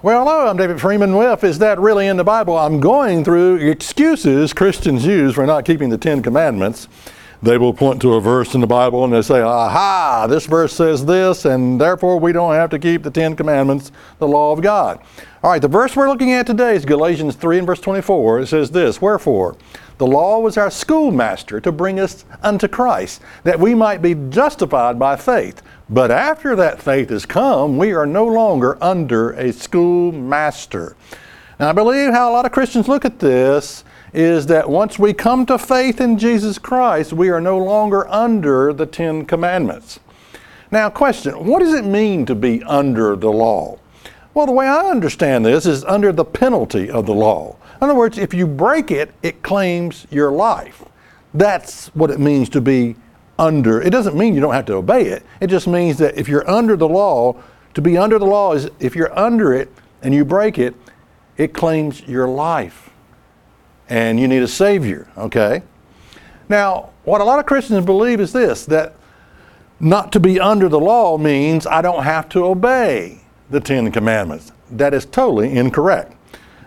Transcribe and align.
Well, 0.00 0.24
hello, 0.24 0.46
I'm 0.46 0.56
David 0.56 0.80
Freeman 0.80 1.16
with 1.16 1.42
Is 1.42 1.58
That 1.58 1.80
Really 1.80 2.06
in 2.06 2.18
the 2.18 2.22
Bible? 2.22 2.56
I'm 2.56 2.78
going 2.78 3.24
through 3.24 3.56
excuses 3.56 4.52
Christians 4.52 5.04
use 5.04 5.34
for 5.34 5.44
not 5.44 5.64
keeping 5.64 5.88
the 5.88 5.98
Ten 5.98 6.22
Commandments. 6.22 6.86
They 7.40 7.56
will 7.56 7.72
point 7.72 8.02
to 8.02 8.14
a 8.14 8.20
verse 8.20 8.54
in 8.54 8.60
the 8.60 8.66
Bible 8.66 9.04
and 9.04 9.12
they 9.12 9.22
say, 9.22 9.40
Aha, 9.40 10.26
this 10.28 10.46
verse 10.46 10.72
says 10.72 11.06
this, 11.06 11.44
and 11.44 11.80
therefore 11.80 12.18
we 12.18 12.32
don't 12.32 12.54
have 12.54 12.70
to 12.70 12.78
keep 12.80 13.04
the 13.04 13.12
Ten 13.12 13.36
Commandments, 13.36 13.92
the 14.18 14.26
law 14.26 14.52
of 14.52 14.60
God. 14.60 15.00
All 15.44 15.52
right, 15.52 15.62
the 15.62 15.68
verse 15.68 15.94
we're 15.94 16.08
looking 16.08 16.32
at 16.32 16.48
today 16.48 16.74
is 16.74 16.84
Galatians 16.84 17.36
3 17.36 17.58
and 17.58 17.66
verse 17.66 17.80
24. 17.80 18.40
It 18.40 18.46
says 18.48 18.72
this 18.72 19.00
Wherefore, 19.00 19.56
the 19.98 20.06
law 20.06 20.40
was 20.40 20.56
our 20.56 20.70
schoolmaster 20.70 21.60
to 21.60 21.70
bring 21.70 22.00
us 22.00 22.24
unto 22.42 22.66
Christ, 22.66 23.20
that 23.44 23.60
we 23.60 23.72
might 23.72 24.02
be 24.02 24.16
justified 24.30 24.98
by 24.98 25.14
faith. 25.14 25.62
But 25.88 26.10
after 26.10 26.56
that 26.56 26.82
faith 26.82 27.10
has 27.10 27.24
come, 27.24 27.78
we 27.78 27.92
are 27.92 28.06
no 28.06 28.26
longer 28.26 28.82
under 28.82 29.30
a 29.30 29.52
schoolmaster. 29.52 30.96
Now, 31.60 31.70
I 31.70 31.72
believe 31.72 32.12
how 32.12 32.30
a 32.30 32.32
lot 32.32 32.46
of 32.46 32.52
Christians 32.52 32.88
look 32.88 33.04
at 33.04 33.20
this 33.20 33.84
is 34.12 34.46
that 34.46 34.68
once 34.68 34.98
we 34.98 35.12
come 35.12 35.46
to 35.46 35.58
faith 35.58 36.00
in 36.00 36.18
Jesus 36.18 36.58
Christ, 36.58 37.12
we 37.12 37.28
are 37.28 37.40
no 37.40 37.58
longer 37.58 38.08
under 38.08 38.72
the 38.72 38.86
Ten 38.86 39.26
Commandments. 39.26 40.00
Now, 40.70 40.90
question 40.90 41.46
what 41.46 41.60
does 41.60 41.74
it 41.74 41.84
mean 41.84 42.26
to 42.26 42.34
be 42.34 42.62
under 42.64 43.16
the 43.16 43.30
law? 43.30 43.78
Well, 44.34 44.46
the 44.46 44.52
way 44.52 44.66
I 44.66 44.90
understand 44.90 45.44
this 45.44 45.66
is 45.66 45.84
under 45.84 46.12
the 46.12 46.24
penalty 46.24 46.90
of 46.90 47.06
the 47.06 47.14
law. 47.14 47.56
In 47.76 47.84
other 47.84 47.94
words, 47.94 48.18
if 48.18 48.34
you 48.34 48.46
break 48.46 48.90
it, 48.90 49.12
it 49.22 49.42
claims 49.42 50.06
your 50.10 50.30
life. 50.30 50.84
That's 51.34 51.88
what 51.88 52.10
it 52.10 52.20
means 52.20 52.48
to 52.50 52.60
be 52.60 52.96
under. 53.38 53.80
It 53.80 53.90
doesn't 53.90 54.16
mean 54.16 54.34
you 54.34 54.40
don't 54.40 54.54
have 54.54 54.66
to 54.66 54.74
obey 54.74 55.06
it. 55.06 55.24
It 55.40 55.46
just 55.48 55.66
means 55.66 55.98
that 55.98 56.16
if 56.16 56.28
you're 56.28 56.48
under 56.48 56.76
the 56.76 56.88
law, 56.88 57.40
to 57.74 57.82
be 57.82 57.96
under 57.96 58.18
the 58.18 58.26
law 58.26 58.52
is 58.54 58.68
if 58.80 58.96
you're 58.96 59.16
under 59.16 59.52
it 59.54 59.70
and 60.02 60.12
you 60.12 60.24
break 60.24 60.58
it, 60.58 60.74
it 61.36 61.54
claims 61.54 62.02
your 62.02 62.26
life. 62.28 62.90
And 63.88 64.20
you 64.20 64.28
need 64.28 64.42
a 64.42 64.48
Savior, 64.48 65.08
okay? 65.16 65.62
Now, 66.48 66.90
what 67.04 67.20
a 67.20 67.24
lot 67.24 67.38
of 67.38 67.46
Christians 67.46 67.84
believe 67.84 68.20
is 68.20 68.32
this 68.32 68.66
that 68.66 68.94
not 69.80 70.12
to 70.12 70.20
be 70.20 70.40
under 70.40 70.68
the 70.68 70.80
law 70.80 71.16
means 71.16 71.66
I 71.66 71.82
don't 71.82 72.02
have 72.02 72.28
to 72.30 72.44
obey 72.44 73.20
the 73.50 73.60
Ten 73.60 73.90
Commandments. 73.92 74.52
That 74.70 74.92
is 74.92 75.06
totally 75.06 75.56
incorrect. 75.56 76.14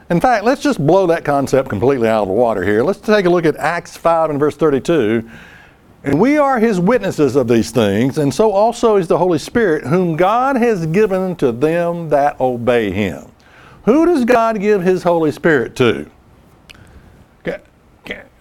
In 0.09 0.19
fact, 0.19 0.43
let's 0.43 0.61
just 0.61 0.85
blow 0.85 1.07
that 1.07 1.23
concept 1.23 1.69
completely 1.69 2.07
out 2.07 2.23
of 2.23 2.27
the 2.27 2.33
water 2.33 2.63
here. 2.63 2.83
Let's 2.83 2.99
take 2.99 3.25
a 3.25 3.29
look 3.29 3.45
at 3.45 3.55
Acts 3.57 3.95
5 3.95 4.31
and 4.31 4.39
verse 4.39 4.55
32 4.55 5.29
and 6.03 6.19
we 6.19 6.37
are 6.37 6.59
his 6.59 6.79
witnesses 6.79 7.35
of 7.35 7.47
these 7.47 7.69
things, 7.69 8.17
and 8.17 8.33
so 8.33 8.51
also 8.51 8.95
is 8.95 9.07
the 9.07 9.19
Holy 9.19 9.37
Spirit, 9.37 9.85
whom 9.85 10.15
God 10.15 10.55
has 10.55 10.87
given 10.87 11.35
to 11.35 11.51
them 11.51 12.09
that 12.09 12.39
obey 12.39 12.91
him. 12.91 13.31
Who 13.85 14.07
does 14.07 14.25
God 14.25 14.59
give 14.59 14.81
his 14.81 15.03
Holy 15.03 15.31
Spirit 15.31 15.75
to? 15.75 16.09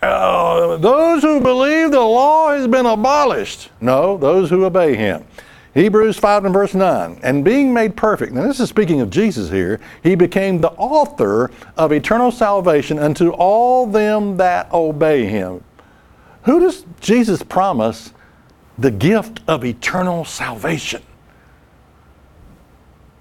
Uh, 0.02 0.78
those 0.78 1.22
who 1.22 1.40
believe 1.40 1.90
the 1.90 2.00
law 2.00 2.50
has 2.52 2.66
been 2.66 2.86
abolished. 2.86 3.70
No, 3.80 4.16
those 4.16 4.48
who 4.48 4.64
obey 4.64 4.96
him. 4.96 5.26
Hebrews 5.74 6.18
5 6.18 6.46
and 6.46 6.54
verse 6.54 6.74
9. 6.74 7.20
And 7.22 7.44
being 7.44 7.72
made 7.72 7.96
perfect, 7.96 8.32
now 8.32 8.46
this 8.46 8.60
is 8.60 8.68
speaking 8.68 9.00
of 9.00 9.10
Jesus 9.10 9.50
here, 9.50 9.78
he 10.02 10.14
became 10.14 10.60
the 10.60 10.70
author 10.72 11.50
of 11.76 11.92
eternal 11.92 12.32
salvation 12.32 12.98
unto 12.98 13.30
all 13.30 13.86
them 13.86 14.36
that 14.38 14.72
obey 14.72 15.26
him. 15.26 15.62
Who 16.44 16.60
does 16.60 16.86
Jesus 17.00 17.42
promise 17.42 18.12
the 18.78 18.90
gift 18.90 19.40
of 19.46 19.64
eternal 19.64 20.24
salvation? 20.24 21.02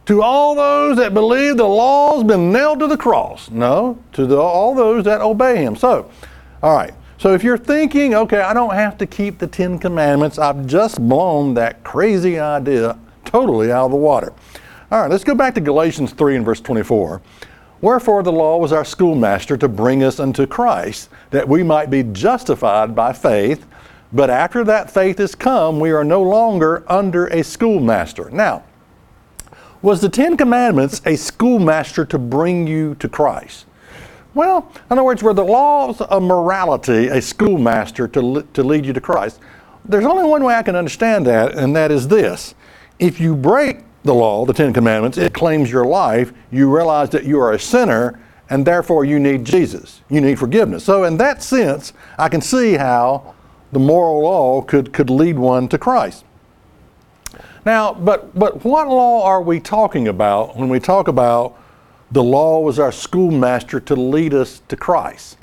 To 0.05 0.23
all 0.23 0.55
those 0.55 0.97
that 0.97 1.13
believe 1.13 1.57
the 1.57 1.67
law's 1.67 2.23
been 2.23 2.51
nailed 2.51 2.79
to 2.79 2.87
the 2.87 2.97
cross. 2.97 3.51
No, 3.51 4.01
to 4.13 4.25
the, 4.25 4.37
all 4.37 4.73
those 4.73 5.03
that 5.03 5.21
obey 5.21 5.57
him. 5.57 5.75
So, 5.75 6.09
all 6.61 6.75
right. 6.75 6.93
So 7.17 7.33
if 7.33 7.43
you're 7.43 7.57
thinking, 7.57 8.15
okay, 8.15 8.39
I 8.39 8.53
don't 8.53 8.73
have 8.73 8.97
to 8.99 9.05
keep 9.05 9.39
the 9.39 9.47
Ten 9.47 9.77
Commandments, 9.77 10.39
I've 10.39 10.65
just 10.65 11.05
blown 11.05 11.53
that 11.55 11.83
crazy 11.83 12.39
idea 12.39 12.97
totally 13.25 13.71
out 13.71 13.85
of 13.85 13.91
the 13.91 13.97
water. 13.97 14.33
All 14.91 15.01
right, 15.01 15.11
let's 15.11 15.23
go 15.23 15.35
back 15.35 15.53
to 15.55 15.61
Galatians 15.61 16.13
3 16.13 16.37
and 16.37 16.45
verse 16.45 16.61
24. 16.61 17.21
Wherefore 17.81 18.23
the 18.23 18.31
law 18.31 18.57
was 18.57 18.73
our 18.73 18.83
schoolmaster 18.83 19.55
to 19.57 19.67
bring 19.67 20.03
us 20.03 20.19
unto 20.19 20.47
Christ, 20.47 21.09
that 21.29 21.47
we 21.47 21.61
might 21.61 21.89
be 21.89 22.03
justified 22.03 22.95
by 22.95 23.13
faith. 23.13 23.65
But 24.11 24.29
after 24.29 24.63
that 24.63 24.89
faith 24.89 25.19
is 25.19 25.35
come, 25.35 25.79
we 25.79 25.91
are 25.91 26.03
no 26.03 26.21
longer 26.21 26.83
under 26.91 27.27
a 27.27 27.43
schoolmaster. 27.43 28.29
Now, 28.31 28.63
was 29.81 30.01
the 30.01 30.09
Ten 30.09 30.35
Commandments 30.35 31.01
a 31.05 31.15
schoolmaster 31.15 32.05
to 32.05 32.17
bring 32.17 32.67
you 32.67 32.95
to 32.95 33.07
Christ? 33.07 33.65
Well, 34.33 34.71
in 34.75 34.81
other 34.91 35.03
words, 35.03 35.23
were 35.23 35.33
the 35.33 35.43
laws 35.43 36.01
of 36.01 36.23
morality 36.23 37.07
a 37.07 37.21
schoolmaster 37.21 38.07
to, 38.09 38.47
to 38.53 38.63
lead 38.63 38.85
you 38.85 38.93
to 38.93 39.01
Christ? 39.01 39.39
There's 39.85 40.05
only 40.05 40.23
one 40.23 40.43
way 40.43 40.55
I 40.55 40.63
can 40.63 40.75
understand 40.75 41.25
that, 41.27 41.55
and 41.55 41.75
that 41.75 41.91
is 41.91 42.07
this. 42.07 42.53
If 42.99 43.19
you 43.19 43.35
break 43.35 43.79
the 44.03 44.13
law, 44.13 44.45
the 44.45 44.53
Ten 44.53 44.71
Commandments, 44.71 45.17
it 45.17 45.33
claims 45.33 45.71
your 45.71 45.85
life, 45.85 46.31
you 46.51 46.73
realize 46.73 47.09
that 47.09 47.25
you 47.25 47.39
are 47.39 47.53
a 47.53 47.59
sinner 47.59 48.19
and 48.49 48.65
therefore 48.65 49.05
you 49.05 49.19
need 49.19 49.45
Jesus. 49.45 50.01
You 50.09 50.21
need 50.21 50.39
forgiveness. 50.39 50.83
So, 50.83 51.03
in 51.03 51.17
that 51.17 51.43
sense, 51.43 51.93
I 52.17 52.29
can 52.29 52.41
see 52.41 52.73
how 52.73 53.35
the 53.71 53.79
moral 53.79 54.23
law 54.23 54.61
could, 54.61 54.91
could 54.91 55.09
lead 55.09 55.37
one 55.37 55.67
to 55.69 55.77
Christ. 55.77 56.25
Now, 57.65 57.93
but, 57.93 58.37
but 58.37 58.63
what 58.65 58.87
law 58.87 59.23
are 59.25 59.41
we 59.41 59.59
talking 59.59 60.07
about 60.07 60.57
when 60.57 60.69
we 60.69 60.79
talk 60.79 61.07
about 61.07 61.58
the 62.11 62.23
law 62.23 62.59
was 62.59 62.79
our 62.79 62.91
schoolmaster 62.91 63.79
to 63.79 63.95
lead 63.95 64.33
us 64.33 64.61
to 64.67 64.75
Christ? 64.75 65.37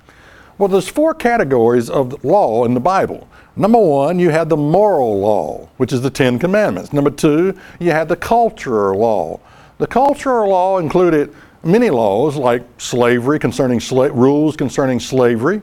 Well, 0.58 0.68
there's 0.68 0.88
four 0.88 1.14
categories 1.14 1.90
of 1.90 2.24
law 2.24 2.64
in 2.64 2.74
the 2.74 2.80
Bible. 2.80 3.28
Number 3.56 3.78
one, 3.78 4.18
you 4.18 4.30
had 4.30 4.48
the 4.48 4.56
moral 4.56 5.20
law, 5.20 5.68
which 5.76 5.92
is 5.92 6.02
the 6.02 6.10
Ten 6.10 6.38
Commandments. 6.38 6.92
Number 6.92 7.10
two, 7.10 7.58
you 7.78 7.90
had 7.90 8.08
the 8.08 8.16
cultural 8.16 8.98
law. 8.98 9.40
The 9.78 9.86
cultural 9.86 10.50
law 10.50 10.78
included 10.78 11.34
many 11.62 11.90
laws 11.90 12.36
like 12.36 12.62
slavery 12.78 13.38
concerning 13.38 13.78
sla- 13.78 14.14
rules 14.14 14.56
concerning 14.56 15.00
slavery. 15.00 15.62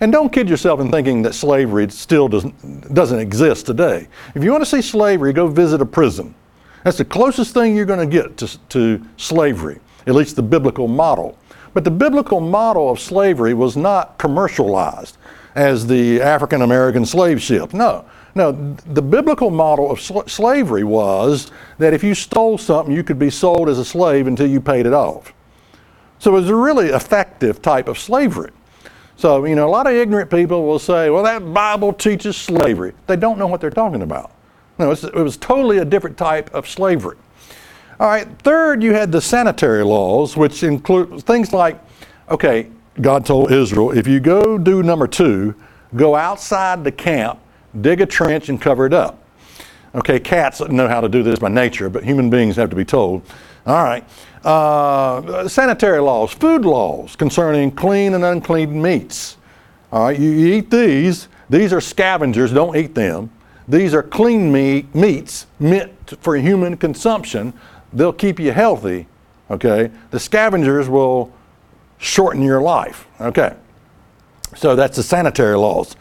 And 0.00 0.12
don't 0.12 0.32
kid 0.32 0.48
yourself 0.48 0.80
in 0.80 0.90
thinking 0.90 1.22
that 1.22 1.34
slavery 1.34 1.88
still 1.90 2.28
doesn't, 2.28 2.92
doesn't 2.92 3.18
exist 3.18 3.66
today. 3.66 4.08
If 4.34 4.44
you 4.44 4.50
want 4.50 4.62
to 4.62 4.70
see 4.70 4.82
slavery, 4.82 5.32
go 5.32 5.48
visit 5.48 5.80
a 5.80 5.86
prison. 5.86 6.34
That's 6.84 6.98
the 6.98 7.04
closest 7.04 7.54
thing 7.54 7.74
you're 7.74 7.86
going 7.86 8.08
to 8.08 8.22
get 8.22 8.36
to, 8.38 8.58
to 8.68 9.04
slavery, 9.16 9.80
at 10.06 10.14
least 10.14 10.36
the 10.36 10.42
biblical 10.42 10.88
model. 10.88 11.38
But 11.74 11.84
the 11.84 11.90
biblical 11.90 12.40
model 12.40 12.90
of 12.90 12.98
slavery 12.98 13.52
was 13.52 13.76
not 13.76 14.18
commercialized 14.18 15.18
as 15.54 15.86
the 15.86 16.20
African 16.22 16.62
American 16.62 17.04
slave 17.04 17.40
ship. 17.42 17.74
No, 17.74 18.04
no. 18.34 18.52
The 18.52 19.02
biblical 19.02 19.50
model 19.50 19.90
of 19.90 20.00
sl- 20.00 20.26
slavery 20.26 20.84
was 20.84 21.50
that 21.78 21.92
if 21.92 22.04
you 22.04 22.14
stole 22.14 22.58
something, 22.58 22.94
you 22.94 23.02
could 23.02 23.18
be 23.18 23.30
sold 23.30 23.68
as 23.68 23.78
a 23.78 23.84
slave 23.84 24.26
until 24.26 24.46
you 24.46 24.60
paid 24.60 24.86
it 24.86 24.92
off. 24.92 25.32
So 26.18 26.30
it 26.30 26.40
was 26.40 26.48
a 26.48 26.56
really 26.56 26.88
effective 26.88 27.60
type 27.60 27.88
of 27.88 27.98
slavery. 27.98 28.52
So, 29.16 29.44
you 29.44 29.54
know, 29.54 29.66
a 29.66 29.70
lot 29.70 29.86
of 29.86 29.94
ignorant 29.94 30.30
people 30.30 30.66
will 30.66 30.78
say, 30.78 31.08
well, 31.08 31.22
that 31.22 31.52
Bible 31.52 31.92
teaches 31.92 32.36
slavery. 32.36 32.92
They 33.06 33.16
don't 33.16 33.38
know 33.38 33.46
what 33.46 33.60
they're 33.60 33.70
talking 33.70 34.02
about. 34.02 34.30
No, 34.78 34.90
it 34.90 35.14
was 35.14 35.38
totally 35.38 35.78
a 35.78 35.84
different 35.84 36.18
type 36.18 36.52
of 36.54 36.68
slavery. 36.68 37.16
All 37.98 38.08
right, 38.08 38.28
third, 38.42 38.82
you 38.82 38.92
had 38.92 39.10
the 39.10 39.22
sanitary 39.22 39.82
laws, 39.82 40.36
which 40.36 40.62
include 40.62 41.22
things 41.22 41.54
like, 41.54 41.80
okay, 42.28 42.68
God 43.00 43.24
told 43.24 43.50
Israel, 43.50 43.90
if 43.90 44.06
you 44.06 44.20
go 44.20 44.58
do 44.58 44.82
number 44.82 45.06
two, 45.06 45.54
go 45.94 46.14
outside 46.14 46.84
the 46.84 46.92
camp, 46.92 47.38
dig 47.80 48.02
a 48.02 48.06
trench, 48.06 48.50
and 48.50 48.60
cover 48.60 48.84
it 48.84 48.92
up. 48.92 49.22
Okay, 49.94 50.20
cats 50.20 50.60
know 50.60 50.88
how 50.88 51.00
to 51.00 51.08
do 51.08 51.22
this 51.22 51.38
by 51.38 51.48
nature, 51.48 51.88
but 51.88 52.04
human 52.04 52.28
beings 52.28 52.56
have 52.56 52.68
to 52.68 52.76
be 52.76 52.84
told. 52.84 53.22
All 53.64 53.82
right. 53.82 54.04
Uh, 54.44 55.48
sanitary 55.48 56.00
laws, 56.00 56.32
food 56.32 56.66
laws 56.66 57.16
concerning 57.16 57.70
clean 57.70 58.12
and 58.12 58.24
unclean 58.24 58.80
meats. 58.80 59.38
All 59.90 60.04
right, 60.04 60.18
you 60.18 60.54
eat 60.54 60.70
these. 60.70 61.28
These 61.48 61.72
are 61.72 61.80
scavengers, 61.80 62.52
don't 62.52 62.76
eat 62.76 62.94
them. 62.94 63.30
These 63.68 63.94
are 63.94 64.02
clean 64.02 64.52
meat, 64.52 64.94
meats 64.94 65.46
meant 65.58 65.92
for 66.20 66.36
human 66.36 66.76
consumption. 66.76 67.52
They'll 67.92 68.12
keep 68.12 68.38
you 68.38 68.52
healthy. 68.52 69.06
Okay, 69.50 69.90
the 70.10 70.18
scavengers 70.18 70.88
will 70.88 71.32
shorten 71.98 72.42
your 72.42 72.60
life. 72.60 73.06
Okay. 73.20 73.54
So 74.56 74.74
that's 74.74 74.96
the 74.96 75.02
sanitary 75.02 75.56
laws. 75.56 75.96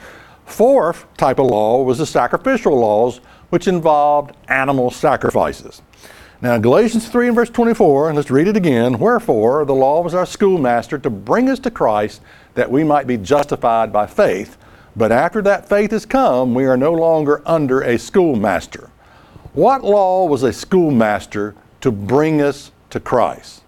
Fourth 0.45 1.05
type 1.17 1.39
of 1.39 1.47
law 1.47 1.83
was 1.83 1.97
the 1.97 2.05
sacrificial 2.05 2.77
laws, 2.79 3.19
which 3.49 3.67
involved 3.67 4.35
animal 4.47 4.91
sacrifices. 4.91 5.81
Now, 6.41 6.57
Galatians 6.57 7.07
3 7.09 7.27
and 7.27 7.35
verse 7.35 7.49
24, 7.49 8.09
and 8.09 8.15
let's 8.15 8.29
read 8.29 8.47
it 8.47 8.57
again. 8.57 8.99
Wherefore, 8.99 9.65
the 9.65 9.73
law 9.73 10.01
was 10.01 10.13
our 10.13 10.25
schoolmaster 10.25 10.97
to 10.99 11.09
bring 11.09 11.49
us 11.49 11.59
to 11.59 11.71
Christ 11.71 12.21
that 12.53 12.69
we 12.69 12.83
might 12.83 13.07
be 13.07 13.17
justified 13.17 13.91
by 13.91 14.05
faith. 14.05 14.57
But 14.95 15.11
after 15.11 15.41
that 15.41 15.67
faith 15.67 15.91
has 15.91 16.05
come, 16.05 16.53
we 16.53 16.65
are 16.65 16.77
no 16.77 16.93
longer 16.93 17.41
under 17.45 17.81
a 17.81 17.97
schoolmaster. 17.97 18.89
What 19.53 19.83
law 19.83 20.25
was 20.25 20.43
a 20.43 20.53
schoolmaster 20.53 21.55
to 21.85 21.91
bring 21.91 22.41
us 22.41 22.71
to 22.89 22.99
Christ? 22.99 23.61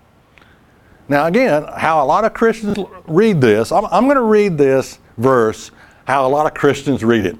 Now, 1.08 1.28
again, 1.28 1.66
how 1.78 2.04
a 2.04 2.08
lot 2.08 2.25
of 2.25 2.34
Christians 2.34 2.80
read 3.06 3.40
this, 3.40 3.72
I'm, 3.72 3.86
I'm 3.86 4.06
going 4.06 4.18
to 4.18 4.24
read 4.24 4.58
this 4.58 4.98
verse 5.18 5.69
how 6.06 6.25
a 6.25 6.30
lot 6.30 6.48
of 6.48 6.56
Christians 6.56 7.04
read 7.04 7.28
it. 7.28 7.38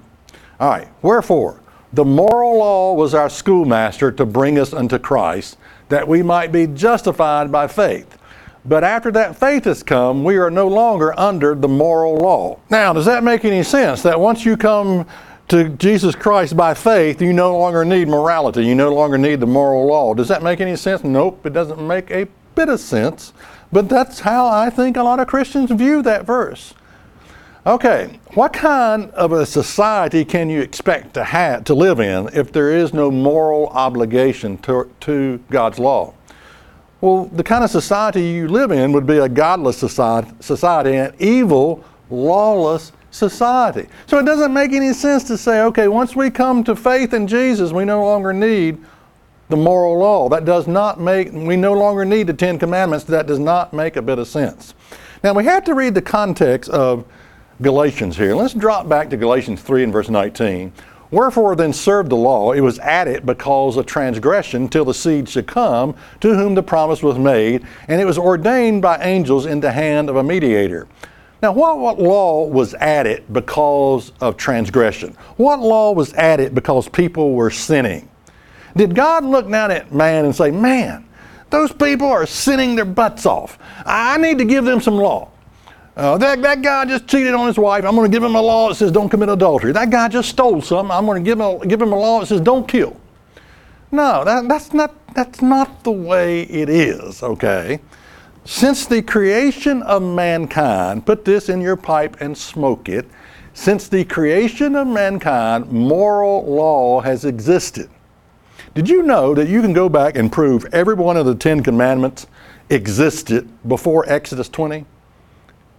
All 0.60 0.70
right, 0.70 0.88
wherefore, 1.02 1.62
the 1.94 2.06
moral 2.06 2.60
law 2.60 2.94
was 2.94 3.16
our 3.16 3.28
schoolmaster 3.28 4.12
to 4.12 4.24
bring 4.24 4.60
us 4.60 4.72
unto 4.72 5.00
Christ, 5.00 5.58
that 5.90 6.08
we 6.08 6.22
might 6.22 6.52
be 6.52 6.68
justified 6.68 7.52
by 7.52 7.66
faith. 7.66 8.20
But 8.64 8.84
after 8.84 9.12
that 9.14 9.36
faith 9.36 9.64
has 9.64 9.82
come, 9.82 10.24
we 10.24 10.38
are 10.38 10.52
no 10.52 10.68
longer 10.68 11.20
under 11.20 11.56
the 11.56 11.68
moral 11.68 12.18
law. 12.18 12.60
Now, 12.70 12.94
does 12.94 13.06
that 13.06 13.24
make 13.24 13.46
any 13.46 13.64
sense? 13.64 14.04
That 14.04 14.20
once 14.20 14.46
you 14.46 14.58
come 14.58 15.08
to 15.50 15.70
Jesus 15.70 16.16
Christ 16.16 16.58
by 16.58 16.74
faith, 16.74 17.22
you 17.22 17.34
no 17.34 17.58
longer 17.58 17.86
need 17.86 18.08
morality. 18.08 18.66
You 18.66 18.76
no 18.76 18.94
longer 18.94 19.18
need 19.18 19.40
the 19.40 19.48
moral 19.48 19.86
law. 19.88 20.14
Does 20.14 20.28
that 20.28 20.44
make 20.44 20.60
any 20.60 20.76
sense? 20.76 21.04
Nope, 21.04 21.46
it 21.46 21.54
doesn't 21.54 21.86
make 21.86 22.12
a 22.12 22.28
bit 22.56 22.70
of 22.70 22.80
sense. 22.80 23.34
But 23.72 23.90
that's 23.90 24.22
how 24.22 24.48
I 24.48 24.70
think 24.70 24.98
a 24.98 25.04
lot 25.04 25.20
of 25.20 25.28
Christians 25.28 25.72
view 25.72 26.02
that 26.04 26.26
verse. 26.26 26.74
Okay, 27.66 28.20
what 28.34 28.54
kind 28.54 29.12
of 29.12 29.34
a 29.34 29.46
society 29.46 30.24
can 30.24 30.50
you 30.50 30.62
expect 30.62 31.14
to 31.16 31.24
have 31.24 31.66
to 31.66 31.74
live 31.74 32.00
in 32.00 32.30
if 32.34 32.52
there 32.52 32.74
is 32.74 32.94
no 32.94 33.12
moral 33.12 33.68
obligation 33.68 34.58
to, 34.60 34.90
to 35.02 35.44
God's 35.50 35.78
law? 35.78 36.14
Well, 37.02 37.26
the 37.26 37.44
kind 37.44 37.64
of 37.64 37.70
society 37.70 38.22
you 38.22 38.48
live 38.48 38.72
in 38.72 38.94
would 38.94 39.06
be 39.06 39.18
a 39.18 39.28
godless 39.28 39.78
society, 39.78 40.32
society 40.40 40.96
an 40.96 41.14
evil, 41.20 41.84
lawless 42.10 42.94
society. 43.12 43.88
So 44.06 44.18
it 44.20 44.26
doesn't 44.26 44.54
make 44.54 44.72
any 44.74 44.94
sense 44.94 45.24
to 45.26 45.38
say, 45.38 45.62
okay, 45.64 45.88
once 45.88 46.16
we 46.16 46.30
come 46.30 46.64
to 46.66 46.76
faith 46.76 47.14
in 47.14 47.28
Jesus, 47.28 47.72
we 47.72 47.86
no 47.86 48.04
longer 48.04 48.34
need 48.34 48.78
the 49.50 49.58
moral 49.58 49.98
law. 49.98 50.30
That 50.30 50.46
does 50.46 50.68
not 50.68 51.00
make, 51.00 51.32
we 51.32 51.56
no 51.56 51.74
longer 51.74 52.06
need 52.06 52.28
the 52.28 52.34
Ten 52.34 52.60
Commandments. 52.60 53.06
That 53.06 53.28
does 53.28 53.40
not 53.40 53.74
make 53.74 53.96
a 53.96 54.02
bit 54.02 54.20
of 54.20 54.28
sense. 54.28 54.74
Now 55.24 55.34
we 55.34 55.46
have 55.46 55.64
to 55.66 55.74
read 55.74 55.96
the 55.96 56.02
context 56.02 56.70
of 56.70 57.06
Galatians 57.62 58.18
here. 58.18 58.36
Let's 58.36 58.54
drop 58.54 58.88
back 58.88 59.10
to 59.10 59.18
Galatians 59.18 59.62
3 59.62 59.86
and 59.86 59.94
verse 59.94 60.10
19. 60.10 60.72
Wherefore 61.10 61.56
then 61.56 61.72
served 61.72 62.10
the 62.10 62.18
law, 62.18 62.52
it 62.52 62.60
was 62.60 62.80
added 62.80 63.26
because 63.26 63.78
of 63.78 63.86
transgression 63.86 64.68
till 64.68 64.84
the 64.84 64.94
seed 64.94 65.30
should 65.30 65.48
come, 65.48 65.96
to 66.20 66.36
whom 66.36 66.54
the 66.54 66.62
promise 66.62 67.02
was 67.02 67.18
made, 67.18 67.66
and 67.88 68.02
it 68.02 68.06
was 68.06 68.18
ordained 68.18 68.82
by 68.82 68.98
angels 68.98 69.46
in 69.46 69.62
the 69.62 69.72
hand 69.72 70.10
of 70.10 70.18
a 70.18 70.24
mediator. 70.24 70.86
Now, 71.42 71.52
what, 71.52 71.78
what 71.78 72.00
law 72.00 72.48
was 72.48 72.74
added 72.76 73.24
because 73.32 74.12
of 74.22 74.38
transgression? 74.38 75.16
What 75.38 75.60
law 75.60 75.92
was 75.92 76.14
added 76.14 76.56
because 76.56 76.90
people 76.90 77.34
were 77.34 77.52
sinning? 77.52 78.10
Did 78.76 78.96
God 78.96 79.24
look 79.24 79.50
down 79.50 79.72
at 79.72 79.94
man 79.94 80.26
and 80.26 80.36
say, 80.36 80.52
Man, 80.52 81.08
those 81.50 81.72
people 81.72 82.08
are 82.08 82.26
sinning 82.26 82.76
their 82.76 82.86
butts 82.86 83.26
off. 83.26 83.58
I 83.86 84.18
need 84.18 84.38
to 84.40 84.46
give 84.46 84.66
them 84.66 84.82
some 84.82 84.96
law. 84.96 85.32
Uh, 85.96 86.18
that, 86.18 86.42
that 86.44 86.62
guy 86.62 86.86
just 86.86 87.08
cheated 87.08 87.34
on 87.34 87.48
his 87.48 87.58
wife. 87.58 87.84
I'm 87.84 87.96
going 87.96 88.10
to 88.10 88.16
give 88.16 88.24
him 88.24 88.36
a 88.36 88.42
law 88.42 88.70
that 88.70 88.76
says 88.76 88.92
don't 88.92 89.10
commit 89.10 89.30
adultery. 89.30 89.72
That 89.72 89.90
guy 89.90 90.08
just 90.10 90.30
stole 90.30 90.62
something. 90.62 90.92
I'm 90.92 91.06
going 91.06 91.24
to 91.24 91.28
give 91.28 91.40
him 91.40 91.46
a, 91.46 91.66
give 91.66 91.82
him 91.82 91.92
a 91.92 91.98
law 91.98 92.20
that 92.20 92.28
says 92.28 92.42
don't 92.42 92.68
kill. 92.68 92.96
No, 93.92 94.24
that, 94.24 94.48
that's, 94.48 94.74
not, 94.74 94.94
that's 95.16 95.42
not 95.42 95.84
the 95.84 95.92
way 95.92 96.44
it 96.44 96.70
is, 96.70 97.24
okay? 97.24 97.80
Since 98.50 98.86
the 98.86 99.02
creation 99.02 99.84
of 99.84 100.02
mankind, 100.02 101.06
put 101.06 101.26
this 101.26 101.50
in 101.50 101.60
your 101.60 101.76
pipe 101.76 102.22
and 102.22 102.36
smoke 102.38 102.88
it. 102.88 103.06
Since 103.54 103.90
the 103.90 104.06
creation 104.06 104.74
of 104.78 104.88
mankind, 104.88 105.70
moral 105.70 106.46
law 106.46 107.02
has 107.02 107.26
existed. 107.26 107.90
Did 108.74 108.88
you 108.88 109.04
know 109.04 109.36
that 109.36 109.50
you 109.50 109.62
can 109.62 109.74
go 109.74 109.90
back 109.90 110.16
and 110.16 110.32
prove 110.32 110.64
every 110.72 110.94
one 110.94 111.18
of 111.18 111.26
the 111.26 111.36
Ten 111.36 111.62
Commandments 111.62 112.26
existed 112.70 113.50
before 113.68 114.06
Exodus 114.08 114.48
20? 114.48 114.86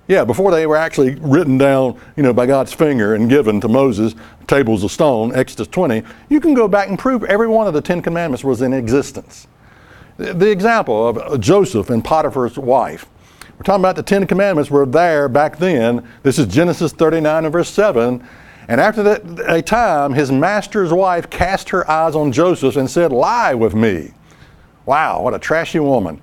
Yeah, 0.06 0.26
before 0.26 0.50
they 0.50 0.67
were 0.67 0.76
actually 0.76 1.14
written 1.14 1.56
down, 1.56 1.99
you 2.17 2.23
know, 2.23 2.35
by 2.35 2.44
God's 2.44 2.75
finger 2.75 3.14
and 3.14 3.31
given 3.31 3.62
to 3.62 3.69
Moses, 3.69 4.14
tables 4.47 4.85
of 4.85 4.93
stone, 4.93 5.35
Exodus 5.35 5.69
20, 5.69 6.03
you 6.29 6.38
can 6.38 6.53
go 6.53 6.69
back 6.69 6.91
and 6.91 6.99
prove 6.99 7.25
every 7.25 7.49
one 7.49 7.67
of 7.67 7.73
the 7.73 7.81
Ten 7.81 8.03
Commandments 8.03 8.44
was 8.44 8.61
in 8.61 8.75
existence. 8.75 9.47
The 10.19 10.50
example 10.50 11.09
of 11.09 11.41
Joseph 11.41 11.91
and 11.91 12.05
Potiphar's 12.05 12.59
wife. 12.59 13.09
We're 13.56 13.62
talking 13.62 13.82
about 13.82 13.94
the 13.94 14.03
Ten 14.03 14.26
Commandments 14.26 14.69
were 14.69 14.85
there 14.85 15.29
back 15.29 15.59
then. 15.59 16.09
This 16.25 16.41
is 16.41 16.47
Genesis 16.47 16.93
39 16.93 17.44
and 17.44 17.53
verse 17.53 17.70
7. 17.70 18.26
And 18.67 18.81
after 18.81 19.05
that 19.05 19.23
a 19.47 19.62
time, 19.62 20.15
his 20.15 20.32
master's 20.32 20.93
wife 20.93 21.31
cast 21.31 21.69
her 21.69 21.88
eyes 21.88 22.17
on 22.17 22.32
Joseph 22.32 22.75
and 22.75 22.91
said, 22.91 23.12
Lie 23.12 23.55
with 23.55 23.76
me. 23.76 24.12
Wow, 24.87 25.23
what 25.23 25.35
a 25.35 25.38
trashy 25.38 25.79
woman. 25.79 26.21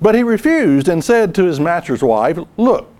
But 0.00 0.14
he 0.14 0.22
refused 0.22 0.88
and 0.88 1.04
said 1.04 1.34
to 1.34 1.44
his 1.44 1.60
master's 1.60 2.02
wife, 2.02 2.38
Look, 2.56 2.90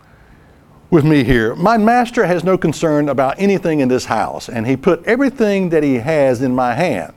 with 0.90 1.06
me 1.06 1.25
here. 1.25 1.55
My 1.55 1.78
master 1.78 2.26
has 2.26 2.44
no 2.44 2.58
concern 2.58 3.08
about 3.08 3.38
anything 3.38 3.81
in 3.81 3.88
this 3.88 4.05
house, 4.05 4.50
and 4.50 4.66
he 4.66 4.76
put 4.76 5.02
everything 5.05 5.70
that 5.70 5.82
he 5.82 5.94
has 5.94 6.43
in 6.43 6.55
my 6.55 6.75
hand. 6.75 7.14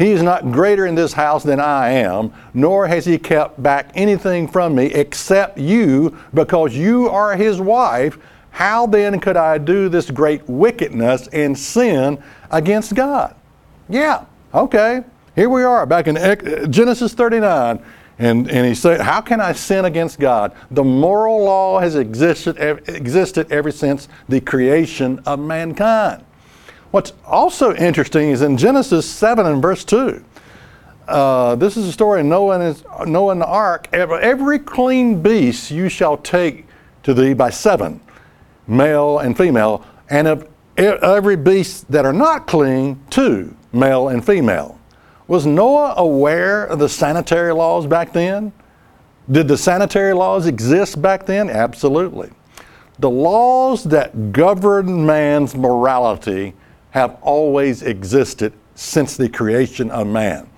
He 0.00 0.12
is 0.12 0.22
not 0.22 0.50
greater 0.50 0.86
in 0.86 0.94
this 0.94 1.12
house 1.12 1.42
than 1.42 1.60
I 1.60 1.90
am, 1.90 2.32
nor 2.54 2.86
has 2.86 3.04
he 3.04 3.18
kept 3.18 3.62
back 3.62 3.90
anything 3.94 4.48
from 4.48 4.74
me 4.74 4.86
except 4.86 5.58
you, 5.58 6.16
because 6.32 6.74
you 6.74 7.10
are 7.10 7.36
his 7.36 7.60
wife. 7.60 8.16
How 8.50 8.86
then 8.86 9.20
could 9.20 9.36
I 9.36 9.58
do 9.58 9.90
this 9.90 10.10
great 10.10 10.48
wickedness 10.48 11.26
and 11.34 11.56
sin 11.56 12.22
against 12.50 12.94
God? 12.94 13.36
Yeah, 13.90 14.24
okay. 14.54 15.04
Here 15.36 15.50
we 15.50 15.64
are 15.64 15.84
back 15.84 16.06
in 16.06 16.16
uh, 16.16 16.66
Genesis 16.68 17.12
39. 17.12 17.84
And, 18.18 18.50
and 18.50 18.66
he 18.66 18.74
said, 18.74 19.02
How 19.02 19.20
can 19.20 19.38
I 19.38 19.52
sin 19.52 19.84
against 19.84 20.18
God? 20.18 20.54
The 20.70 20.82
moral 20.82 21.44
law 21.44 21.78
has 21.78 21.96
existed, 21.96 22.56
existed 22.88 23.52
ever 23.52 23.70
since 23.70 24.08
the 24.30 24.40
creation 24.40 25.18
of 25.26 25.40
mankind. 25.40 26.24
What's 26.90 27.12
also 27.24 27.72
interesting 27.74 28.30
is 28.30 28.42
in 28.42 28.56
Genesis 28.56 29.08
7 29.08 29.46
and 29.46 29.62
verse 29.62 29.84
2. 29.84 30.24
Uh, 31.06 31.54
this 31.54 31.76
is 31.76 31.86
a 31.86 31.92
story 31.92 32.20
of 32.20 32.26
Noah 32.26 32.54
and, 32.54 32.62
his, 32.64 32.84
Noah 33.06 33.32
and 33.32 33.40
the 33.40 33.46
ark. 33.46 33.88
Every 33.92 34.58
clean 34.58 35.22
beast 35.22 35.70
you 35.70 35.88
shall 35.88 36.16
take 36.16 36.66
to 37.04 37.14
thee 37.14 37.32
by 37.32 37.50
seven, 37.50 38.00
male 38.66 39.20
and 39.20 39.36
female, 39.36 39.84
and 40.08 40.26
of 40.26 40.48
every 40.76 41.36
beast 41.36 41.90
that 41.90 42.04
are 42.04 42.12
not 42.12 42.46
clean, 42.46 43.00
two, 43.08 43.54
male 43.72 44.08
and 44.08 44.24
female. 44.24 44.78
Was 45.28 45.46
Noah 45.46 45.94
aware 45.96 46.64
of 46.64 46.80
the 46.80 46.88
sanitary 46.88 47.52
laws 47.52 47.86
back 47.86 48.12
then? 48.12 48.52
Did 49.30 49.46
the 49.46 49.58
sanitary 49.58 50.12
laws 50.12 50.46
exist 50.46 51.00
back 51.00 51.24
then? 51.24 51.50
Absolutely. 51.50 52.30
The 52.98 53.10
laws 53.10 53.84
that 53.84 54.32
govern 54.32 55.06
man's 55.06 55.54
morality 55.54 56.54
have 56.90 57.18
always 57.22 57.82
existed 57.82 58.52
since 58.74 59.16
the 59.16 59.28
creation 59.28 59.90
of 59.90 60.06
man. 60.06 60.48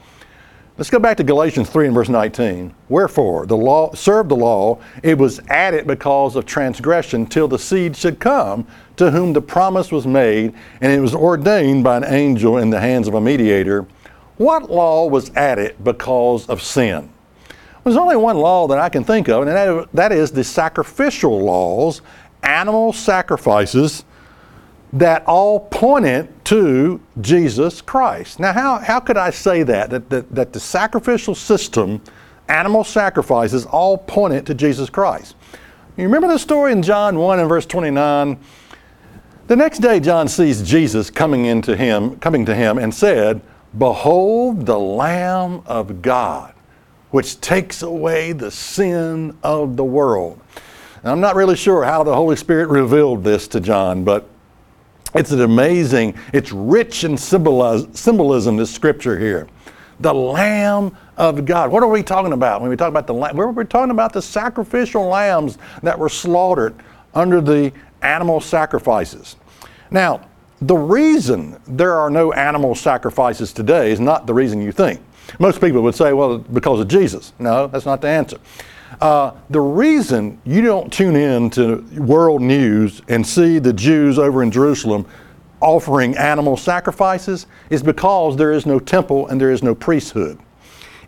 Let's 0.78 0.90
go 0.90 0.98
back 0.98 1.18
to 1.18 1.24
Galatians 1.24 1.68
3 1.68 1.86
and 1.86 1.94
verse 1.94 2.08
19. 2.08 2.74
Wherefore, 2.88 3.46
the 3.46 3.56
law 3.56 3.92
served 3.94 4.30
the 4.30 4.36
law, 4.36 4.78
it 5.02 5.18
was 5.18 5.40
added 5.48 5.86
because 5.86 6.34
of 6.34 6.46
transgression 6.46 7.26
till 7.26 7.46
the 7.46 7.58
seed 7.58 7.96
should 7.96 8.18
come, 8.18 8.66
to 8.96 9.10
whom 9.10 9.32
the 9.32 9.42
promise 9.42 9.92
was 9.92 10.06
made, 10.06 10.54
and 10.80 10.90
it 10.92 11.00
was 11.00 11.14
ordained 11.14 11.84
by 11.84 11.98
an 11.98 12.04
angel 12.04 12.58
in 12.58 12.70
the 12.70 12.80
hands 12.80 13.06
of 13.06 13.14
a 13.14 13.20
mediator 13.20 13.86
what 14.42 14.70
law 14.70 15.06
was 15.06 15.30
added 15.36 15.76
because 15.84 16.48
of 16.48 16.62
sin? 16.62 17.08
There's 17.84 17.96
only 17.96 18.16
one 18.16 18.36
law 18.36 18.66
that 18.68 18.78
I 18.78 18.88
can 18.88 19.04
think 19.04 19.28
of, 19.28 19.46
and 19.46 19.86
that 19.92 20.12
is 20.12 20.32
the 20.32 20.44
sacrificial 20.44 21.38
laws, 21.38 22.00
animal 22.42 22.92
sacrifices 22.92 24.04
that 24.92 25.24
all 25.26 25.60
pointed 25.60 26.44
to 26.44 27.00
Jesus 27.20 27.80
Christ. 27.80 28.38
Now, 28.38 28.52
how, 28.52 28.78
how 28.78 29.00
could 29.00 29.16
I 29.16 29.30
say 29.30 29.62
that? 29.62 29.90
That, 29.90 30.10
that? 30.10 30.34
that 30.34 30.52
the 30.52 30.60
sacrificial 30.60 31.34
system, 31.34 32.02
animal 32.48 32.84
sacrifices, 32.84 33.64
all 33.64 33.96
pointed 33.96 34.46
to 34.46 34.54
Jesus 34.54 34.90
Christ. 34.90 35.34
You 35.96 36.04
remember 36.04 36.28
the 36.28 36.38
story 36.38 36.72
in 36.72 36.82
John 36.82 37.18
1 37.18 37.40
and 37.40 37.48
verse 37.48 37.66
29? 37.66 38.38
The 39.46 39.56
next 39.56 39.78
day, 39.78 39.98
John 39.98 40.28
sees 40.28 40.62
Jesus 40.62 41.10
coming 41.10 41.46
into 41.46 41.76
him, 41.76 42.16
coming 42.18 42.44
to 42.46 42.54
him, 42.54 42.78
and 42.78 42.94
said, 42.94 43.40
Behold 43.76 44.66
the 44.66 44.78
Lamb 44.78 45.62
of 45.66 46.02
God, 46.02 46.54
which 47.10 47.40
takes 47.40 47.82
away 47.82 48.32
the 48.32 48.50
sin 48.50 49.36
of 49.42 49.76
the 49.76 49.84
world. 49.84 50.40
I'm 51.04 51.20
not 51.20 51.34
really 51.34 51.56
sure 51.56 51.82
how 51.82 52.04
the 52.04 52.14
Holy 52.14 52.36
Spirit 52.36 52.68
revealed 52.68 53.24
this 53.24 53.48
to 53.48 53.60
John, 53.60 54.04
but 54.04 54.28
it's 55.14 55.30
an 55.30 55.42
amazing, 55.42 56.14
it's 56.32 56.52
rich 56.52 57.04
in 57.04 57.16
symbolism, 57.16 58.56
this 58.56 58.74
scripture 58.74 59.18
here. 59.18 59.48
The 60.00 60.12
Lamb 60.12 60.96
of 61.16 61.44
God. 61.44 61.70
What 61.70 61.82
are 61.82 61.88
we 61.88 62.02
talking 62.02 62.32
about 62.32 62.60
when 62.60 62.70
we 62.70 62.76
talk 62.76 62.88
about 62.88 63.06
the 63.06 63.14
lamb? 63.14 63.36
We're 63.36 63.64
talking 63.64 63.90
about 63.90 64.12
the 64.12 64.22
sacrificial 64.22 65.06
lambs 65.06 65.58
that 65.82 65.98
were 65.98 66.08
slaughtered 66.08 66.74
under 67.14 67.40
the 67.40 67.72
animal 68.00 68.40
sacrifices. 68.40 69.36
Now, 69.90 70.28
the 70.60 70.76
reason 70.76 71.60
there 71.68 71.94
are 71.94 72.10
no 72.10 72.32
animal 72.32 72.74
sacrifices 72.74 73.52
today 73.52 73.92
is 73.92 74.00
not 74.00 74.26
the 74.26 74.34
reason 74.34 74.62
you 74.62 74.72
think. 74.72 75.00
Most 75.38 75.60
people 75.60 75.82
would 75.82 75.94
say, 75.94 76.12
well, 76.12 76.38
because 76.38 76.80
of 76.80 76.88
Jesus. 76.88 77.32
No, 77.38 77.66
that's 77.68 77.86
not 77.86 78.00
the 78.00 78.08
answer. 78.08 78.38
Uh, 79.02 79.34
the 79.50 79.60
reason 79.60 80.40
you 80.44 80.62
don't 80.62 80.92
tune 80.92 81.16
in 81.16 81.50
to 81.50 81.84
world 81.96 82.40
news 82.40 83.02
and 83.08 83.26
see 83.26 83.58
the 83.58 83.72
Jews 83.72 84.16
over 84.16 84.44
in 84.44 84.50
Jerusalem 84.52 85.04
offering 85.60 86.16
animal 86.16 86.56
sacrifices 86.56 87.48
is 87.68 87.82
because 87.82 88.36
there 88.36 88.52
is 88.52 88.64
no 88.64 88.78
temple 88.78 89.26
and 89.26 89.40
there 89.40 89.50
is 89.50 89.60
no 89.60 89.74
priesthood. 89.74 90.38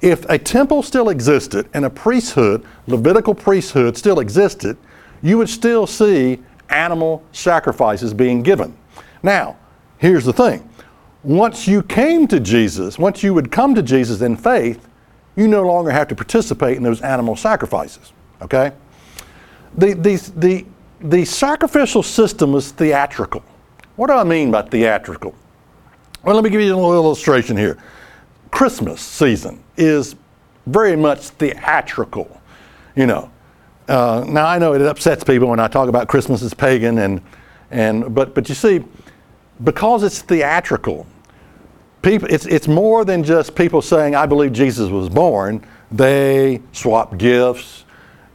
If 0.01 0.29
a 0.29 0.37
temple 0.37 0.83
still 0.83 1.09
existed 1.09 1.69
and 1.73 1.85
a 1.85 1.91
priesthood, 1.91 2.65
Levitical 2.89 3.33
priesthood, 3.33 3.97
still 3.97 4.19
existed, 4.19 4.77
you 5.23 5.39
would 5.39 5.49
still 5.49 5.87
see 5.87 6.41
animal 6.71 7.23
sacrifices 7.31 8.13
being 8.13 8.43
given. 8.43 8.77
Now, 9.23 9.57
here's 9.99 10.25
the 10.25 10.33
thing 10.33 10.69
once 11.23 11.69
you 11.69 11.81
came 11.81 12.27
to 12.27 12.41
Jesus, 12.41 12.99
once 12.99 13.23
you 13.23 13.33
would 13.35 13.53
come 13.53 13.73
to 13.77 13.83
Jesus 13.85 14.21
in 14.21 14.37
faith, 14.37 14.89
you 15.37 15.49
no 15.49 15.63
longer 15.63 15.91
have 15.91 16.09
to 16.09 16.15
participate 16.15 16.77
in 16.77 16.83
those 16.83 17.01
animal 17.03 17.37
sacrifices. 17.37 18.13
Okay? 18.43 18.73
The, 19.77 19.95
the, 19.95 20.17
the, 20.37 20.67
the 21.01 21.25
sacrificial 21.25 22.03
system 22.03 22.53
was 22.53 22.71
theatrical. 22.71 23.43
What 23.97 24.09
do 24.09 24.15
I 24.15 24.25
mean 24.25 24.51
by 24.51 24.63
theatrical? 24.63 25.35
Well, 26.23 26.35
let 26.35 26.45
me 26.45 26.51
give 26.51 26.61
you 26.61 26.75
a 26.75 26.77
little 26.77 26.95
illustration 26.95 27.57
here. 27.57 27.79
Christmas 28.51 29.01
season 29.01 29.63
is 29.77 30.17
very 30.67 30.97
much 30.97 31.29
theatrical, 31.31 32.41
you 32.97 33.07
know. 33.07 33.31
Uh, 33.89 34.25
now 34.27 34.47
I 34.47 34.59
know 34.59 34.73
it 34.73 34.81
upsets 34.81 35.25
people 35.25 35.49
when 35.49 35.61
I 35.61 35.69
talk 35.69 35.89
about 35.89 36.09
Christmas 36.09 36.43
as 36.43 36.55
pagan, 36.55 36.99
and 36.99 37.21
and 37.71 38.15
but 38.15 38.35
but 38.35 38.49
you 38.49 38.55
see, 38.55 38.83
because 39.63 40.03
it's 40.03 40.23
theatrical, 40.23 41.07
people, 42.05 42.29
it's, 42.31 42.47
it's 42.47 42.69
more 42.69 43.05
than 43.05 43.25
just 43.25 43.55
people 43.57 43.83
saying, 43.83 44.15
I 44.15 44.27
believe 44.27 44.53
Jesus 44.53 44.91
was 44.91 45.09
born. 45.09 45.67
They 45.91 46.61
swap 46.73 47.17
gifts. 47.19 47.85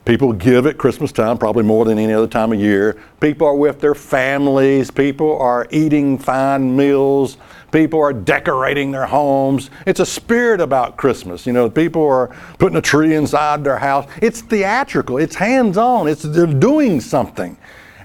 People 0.06 0.34
give 0.34 0.66
at 0.66 0.78
Christmas 0.78 1.12
time, 1.12 1.38
probably 1.38 1.64
more 1.64 1.86
than 1.86 2.00
any 2.00 2.14
other 2.14 2.26
time 2.28 2.52
of 2.52 2.60
year. 2.60 3.00
People 3.20 3.46
are 3.46 3.56
with 3.56 3.80
their 3.80 3.94
families. 3.94 4.90
People 4.90 5.38
are 5.40 5.68
eating 5.70 6.18
fine 6.18 6.76
meals. 6.76 7.38
People 7.72 8.00
are 8.00 8.12
decorating 8.14 8.92
their 8.92 9.06
homes. 9.06 9.70
It's 9.86 10.00
a 10.00 10.06
spirit 10.06 10.62
about 10.62 10.98
Christmas. 10.98 11.46
You 11.46 11.54
know, 11.54 11.70
people 11.70 12.08
are 12.08 12.36
putting 12.58 12.78
a 12.78 12.82
tree 12.82 13.14
inside 13.14 13.64
their 13.64 13.78
house. 13.78 14.10
It's 14.20 14.42
theatrical. 14.42 15.20
It's 15.20 15.36
hands-on. 15.36 16.08
It's 16.08 16.24
they're 16.24 16.48
doing 16.48 17.00
something. 17.00 17.56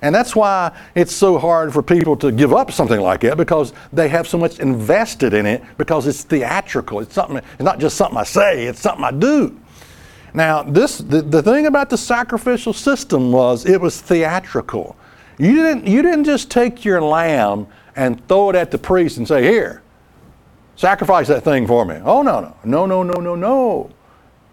And 0.05 0.15
that's 0.15 0.37
why 0.37 0.71
it's 0.95 1.15
so 1.15 1.39
hard 1.39 1.73
for 1.73 1.83
people 1.83 2.15
to 2.19 2.31
give 2.31 2.53
up 2.53 2.71
something 2.71 3.01
like 3.01 3.23
that 3.23 3.39
because 3.39 3.73
they 3.91 4.11
have 4.11 4.29
so 4.29 4.37
much 4.37 4.59
invested 4.59 5.33
in 5.33 5.47
it 5.47 5.63
because 5.79 6.07
it's 6.07 6.23
theatrical. 6.25 7.01
It's 7.01 7.15
something 7.15 7.39
it's 7.39 7.63
not 7.63 7.79
just 7.79 7.97
something 7.97 8.19
I 8.19 8.25
say, 8.25 8.67
it's 8.67 8.81
something 8.81 9.03
I 9.03 9.13
do. 9.13 9.59
Now, 10.35 10.63
this 10.63 10.99
the, 10.99 11.23
the 11.23 11.43
thing 11.43 11.65
about 11.65 11.89
the 11.89 11.97
sacrificial 11.97 12.75
system 12.75 13.33
was 13.33 13.65
it 13.65 13.81
was 13.81 13.99
theatrical. 13.99 14.95
You 15.39 15.55
didn't 15.55 15.87
you 15.87 16.03
didn't 16.03 16.25
just 16.25 16.51
take 16.51 16.85
your 16.85 17.01
lamb 17.01 17.67
and 17.97 18.29
throw 18.29 18.51
it 18.51 18.57
at 18.57 18.71
the 18.71 18.79
priest 18.79 19.17
and 19.17 19.27
say, 19.27 19.43
"Here, 19.43 19.81
sacrifice 20.77 21.29
that 21.29 21.45
thing 21.45 21.67
for 21.67 21.87
me." 21.87 21.99
Oh 22.05 22.21
no, 22.21 22.41
no. 22.41 22.55
No, 22.63 22.85
no, 22.85 23.03
no, 23.03 23.23
no, 23.23 23.35
no. 23.35 23.91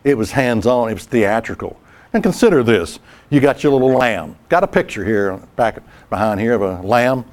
It 0.05 0.17
was 0.17 0.31
hands-on, 0.31 0.89
it 0.89 0.93
was 0.93 1.03
theatrical. 1.03 1.77
And 2.13 2.21
consider 2.21 2.63
this 2.63 2.99
you 3.29 3.39
got 3.39 3.63
your 3.63 3.73
little 3.73 3.93
lamb. 3.93 4.35
Got 4.49 4.63
a 4.63 4.67
picture 4.67 5.05
here, 5.05 5.37
back 5.55 5.81
behind 6.09 6.39
here, 6.39 6.53
of 6.53 6.61
a 6.61 6.81
lamb. 6.81 7.25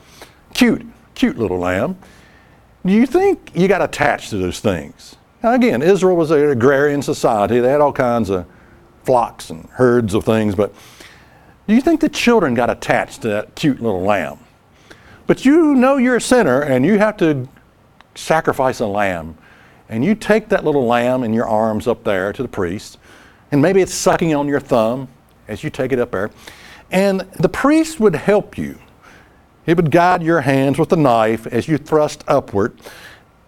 Cute, 0.54 0.86
cute 1.14 1.36
little 1.36 1.58
lamb. 1.58 1.98
Do 2.86 2.92
you 2.92 3.06
think 3.06 3.50
you 3.54 3.68
got 3.68 3.82
attached 3.82 4.30
to 4.30 4.36
those 4.36 4.60
things? 4.60 5.16
Now, 5.42 5.52
again, 5.52 5.82
Israel 5.82 6.16
was 6.16 6.30
an 6.30 6.50
agrarian 6.50 7.02
society. 7.02 7.60
They 7.60 7.70
had 7.70 7.80
all 7.80 7.92
kinds 7.92 8.30
of 8.30 8.46
flocks 9.04 9.50
and 9.50 9.68
herds 9.70 10.14
of 10.14 10.24
things, 10.24 10.54
but 10.54 10.74
do 11.66 11.74
you 11.74 11.80
think 11.80 12.00
the 12.00 12.08
children 12.08 12.54
got 12.54 12.70
attached 12.70 13.22
to 13.22 13.28
that 13.28 13.54
cute 13.54 13.80
little 13.80 14.02
lamb? 14.02 14.38
But 15.26 15.44
you 15.44 15.74
know 15.74 15.98
you're 15.98 16.16
a 16.16 16.20
sinner 16.20 16.62
and 16.62 16.86
you 16.86 16.98
have 16.98 17.18
to 17.18 17.46
sacrifice 18.14 18.80
a 18.80 18.86
lamb. 18.86 19.36
And 19.90 20.04
you 20.04 20.14
take 20.14 20.48
that 20.48 20.64
little 20.64 20.86
lamb 20.86 21.22
in 21.22 21.32
your 21.32 21.46
arms 21.46 21.86
up 21.86 22.04
there 22.04 22.32
to 22.32 22.42
the 22.42 22.48
priest, 22.48 22.98
and 23.50 23.62
maybe 23.62 23.80
it's 23.80 23.94
sucking 23.94 24.34
on 24.34 24.48
your 24.48 24.60
thumb 24.60 25.08
as 25.46 25.64
you 25.64 25.70
take 25.70 25.92
it 25.92 25.98
up 25.98 26.10
there. 26.10 26.30
And 26.90 27.20
the 27.38 27.48
priest 27.48 28.00
would 28.00 28.14
help 28.14 28.56
you. 28.56 28.78
He 29.66 29.74
would 29.74 29.90
guide 29.90 30.22
your 30.22 30.40
hands 30.40 30.78
with 30.78 30.88
the 30.88 30.96
knife 30.96 31.46
as 31.46 31.68
you 31.68 31.76
thrust 31.76 32.24
upward 32.26 32.78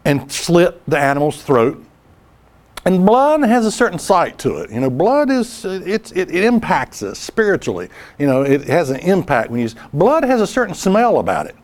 and 0.05 0.31
slit 0.31 0.83
the 0.87 0.99
animal's 0.99 1.43
throat. 1.43 1.85
And 2.85 3.05
blood 3.05 3.43
has 3.43 3.67
a 3.67 3.71
certain 3.71 3.99
sight 3.99 4.39
to 4.39 4.59
it. 4.59 4.71
You 4.71 4.81
know, 4.81 4.91
blood 4.91 5.31
is 5.31 5.65
it, 5.65 6.13
it, 6.17 6.35
it 6.35 6.45
impacts 6.45 7.03
us 7.03 7.19
spiritually. 7.19 7.91
You 8.19 8.27
know, 8.27 8.43
it 8.43 8.65
has 8.69 8.91
an 8.91 9.01
impact 9.01 9.51
when 9.51 9.61
you 9.61 9.69
blood 9.93 10.25
has 10.25 10.41
a 10.41 10.47
certain 10.47 10.75
smell 10.75 11.19
about 11.19 11.47
it. 11.47 11.57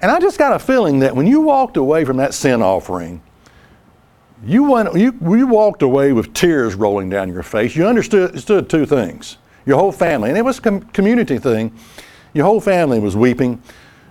And 0.00 0.10
I 0.10 0.20
just 0.20 0.38
got 0.38 0.54
a 0.54 0.58
feeling 0.58 1.00
that 1.00 1.14
when 1.14 1.26
you 1.26 1.40
walked 1.40 1.76
away 1.76 2.04
from 2.04 2.16
that 2.18 2.34
sin 2.34 2.62
offering, 2.62 3.22
you, 4.44 4.64
went, 4.64 4.94
you, 4.94 5.16
you 5.22 5.46
walked 5.46 5.82
away 5.82 6.12
with 6.12 6.34
tears 6.34 6.74
rolling 6.74 7.08
down 7.08 7.32
your 7.32 7.42
face. 7.42 7.76
You 7.76 7.86
understood, 7.86 8.30
understood 8.30 8.68
two 8.68 8.86
things. 8.86 9.38
Your 9.64 9.78
whole 9.78 9.92
family, 9.92 10.28
and 10.30 10.38
it 10.38 10.44
was 10.44 10.58
a 10.58 10.62
com- 10.62 10.80
community 10.80 11.38
thing, 11.38 11.72
your 12.34 12.44
whole 12.44 12.60
family 12.60 12.98
was 12.98 13.14
weeping 13.14 13.62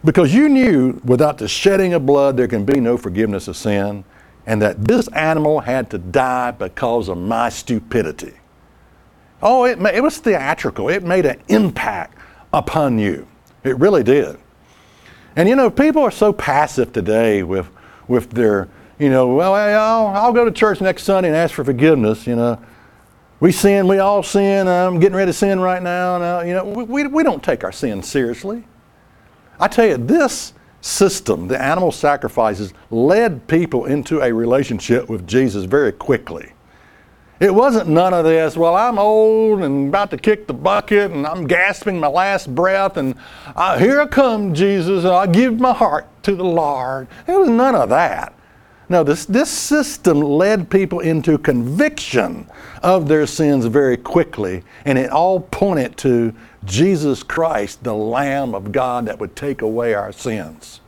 because 0.03 0.33
you 0.33 0.47
knew 0.47 0.99
without 1.03 1.37
the 1.37 1.47
shedding 1.47 1.93
of 1.93 2.05
blood 2.05 2.37
there 2.37 2.47
can 2.47 2.65
be 2.65 2.79
no 2.79 2.97
forgiveness 2.97 3.47
of 3.47 3.57
sin, 3.57 4.03
and 4.45 4.61
that 4.61 4.83
this 4.85 5.07
animal 5.09 5.59
had 5.59 5.89
to 5.91 5.97
die 5.97 6.51
because 6.51 7.09
of 7.09 7.17
my 7.17 7.49
stupidity. 7.49 8.33
Oh, 9.41 9.65
it, 9.65 9.79
it 9.93 10.01
was 10.01 10.17
theatrical. 10.17 10.89
It 10.89 11.03
made 11.03 11.25
an 11.25 11.41
impact 11.47 12.17
upon 12.53 12.97
you. 12.97 13.27
It 13.63 13.77
really 13.77 14.03
did. 14.03 14.37
And 15.35 15.47
you 15.47 15.55
know, 15.55 15.69
people 15.69 16.01
are 16.01 16.11
so 16.11 16.33
passive 16.33 16.93
today 16.93 17.43
with, 17.43 17.67
with 18.07 18.31
their 18.31 18.67
you 19.01 19.09
know, 19.09 19.33
well, 19.33 19.55
I'll, 19.55 20.07
I'll 20.15 20.33
go 20.33 20.45
to 20.45 20.51
church 20.51 20.79
next 20.79 21.03
Sunday 21.03 21.29
and 21.29 21.35
ask 21.35 21.55
for 21.55 21.65
forgiveness, 21.65 22.27
you 22.27 22.35
know. 22.35 22.61
We 23.39 23.51
sin, 23.51 23.87
we 23.87 23.97
all 23.97 24.21
sin. 24.21 24.67
I'm 24.67 24.99
getting 24.99 25.15
ready 25.15 25.29
to 25.29 25.33
sin 25.33 25.59
right 25.59 25.81
now. 25.81 26.19
now 26.19 26.41
you 26.41 26.53
know, 26.53 26.63
we, 26.63 27.07
we 27.07 27.23
don't 27.23 27.41
take 27.41 27.63
our 27.63 27.71
sin 27.71 28.03
seriously. 28.03 28.63
I 29.59 29.67
tell 29.67 29.87
you, 29.87 29.97
this 29.97 30.53
system, 30.81 31.47
the 31.47 31.59
animal 31.59 31.91
sacrifices, 31.91 32.75
led 32.91 33.47
people 33.47 33.85
into 33.85 34.21
a 34.21 34.31
relationship 34.31 35.09
with 35.09 35.25
Jesus 35.25 35.65
very 35.65 35.91
quickly. 35.91 36.53
It 37.39 37.51
wasn't 37.51 37.89
none 37.89 38.13
of 38.13 38.23
this, 38.23 38.55
well, 38.55 38.75
I'm 38.75 38.99
old 38.99 39.63
and 39.63 39.87
about 39.87 40.11
to 40.11 40.17
kick 40.17 40.45
the 40.45 40.53
bucket 40.53 41.09
and 41.09 41.25
I'm 41.25 41.47
gasping 41.47 41.99
my 41.99 42.07
last 42.07 42.53
breath 42.53 42.97
and 42.97 43.15
uh, 43.55 43.79
here 43.79 43.99
I 43.99 44.05
come, 44.05 44.53
Jesus, 44.53 45.05
and 45.05 45.13
I 45.13 45.25
give 45.25 45.59
my 45.59 45.73
heart 45.73 46.07
to 46.21 46.35
the 46.35 46.43
Lord. 46.43 47.07
It 47.27 47.31
was 47.31 47.49
none 47.49 47.73
of 47.73 47.89
that. 47.89 48.35
No, 48.91 49.05
this, 49.05 49.23
this 49.23 49.49
system 49.49 50.19
led 50.19 50.69
people 50.69 50.99
into 50.99 51.37
conviction 51.37 52.45
of 52.83 53.07
their 53.07 53.25
sins 53.25 53.65
very 53.65 53.95
quickly, 53.95 54.63
and 54.83 54.97
it 54.97 55.09
all 55.09 55.39
pointed 55.39 55.95
to 55.99 56.33
Jesus 56.65 57.23
Christ, 57.23 57.85
the 57.85 57.93
Lamb 57.93 58.53
of 58.53 58.73
God 58.73 59.05
that 59.05 59.17
would 59.17 59.33
take 59.33 59.61
away 59.61 59.93
our 59.93 60.11
sins. 60.11 60.81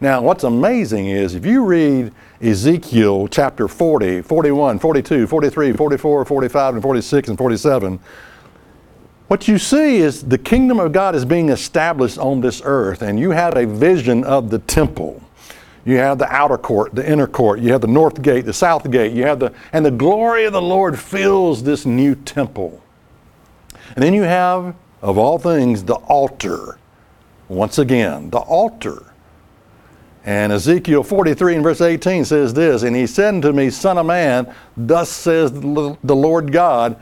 Now, 0.00 0.20
what's 0.22 0.42
amazing 0.42 1.06
is 1.06 1.36
if 1.36 1.46
you 1.46 1.64
read 1.64 2.12
Ezekiel 2.42 3.28
chapter 3.28 3.68
40, 3.68 4.22
41, 4.22 4.80
42, 4.80 5.28
43, 5.28 5.72
44, 5.72 6.24
45, 6.24 6.74
and 6.74 6.82
46, 6.82 7.28
and 7.28 7.38
47, 7.38 8.00
what 9.28 9.46
you 9.46 9.56
see 9.56 9.98
is 9.98 10.24
the 10.24 10.36
kingdom 10.36 10.80
of 10.80 10.90
God 10.90 11.14
is 11.14 11.24
being 11.24 11.50
established 11.50 12.18
on 12.18 12.40
this 12.40 12.60
earth, 12.64 13.02
and 13.02 13.20
you 13.20 13.30
have 13.30 13.56
a 13.56 13.66
vision 13.66 14.24
of 14.24 14.50
the 14.50 14.58
temple. 14.58 15.22
You 15.84 15.96
have 15.96 16.18
the 16.18 16.30
outer 16.32 16.58
court, 16.58 16.94
the 16.94 17.08
inner 17.08 17.26
court. 17.26 17.60
You 17.60 17.72
have 17.72 17.80
the 17.80 17.86
north 17.86 18.20
gate, 18.22 18.44
the 18.44 18.52
south 18.52 18.90
gate. 18.90 19.12
You 19.12 19.24
have 19.24 19.40
the, 19.40 19.52
and 19.72 19.84
the 19.84 19.90
glory 19.90 20.44
of 20.44 20.52
the 20.52 20.62
Lord 20.62 20.98
fills 20.98 21.62
this 21.62 21.86
new 21.86 22.14
temple. 22.14 22.82
And 23.94 24.02
then 24.04 24.14
you 24.14 24.22
have, 24.22 24.74
of 25.02 25.18
all 25.18 25.38
things, 25.38 25.84
the 25.84 25.94
altar. 25.94 26.78
Once 27.48 27.78
again, 27.78 28.30
the 28.30 28.38
altar. 28.38 29.10
And 30.24 30.52
Ezekiel 30.52 31.02
43 31.02 31.54
and 31.56 31.64
verse 31.64 31.80
18 31.80 32.24
says 32.24 32.52
this 32.52 32.82
And 32.82 32.94
he 32.94 33.06
said 33.06 33.34
unto 33.34 33.52
me, 33.52 33.70
Son 33.70 33.96
of 33.96 34.06
man, 34.06 34.54
thus 34.76 35.08
says 35.08 35.50
the 35.50 35.96
Lord 36.04 36.52
God, 36.52 37.00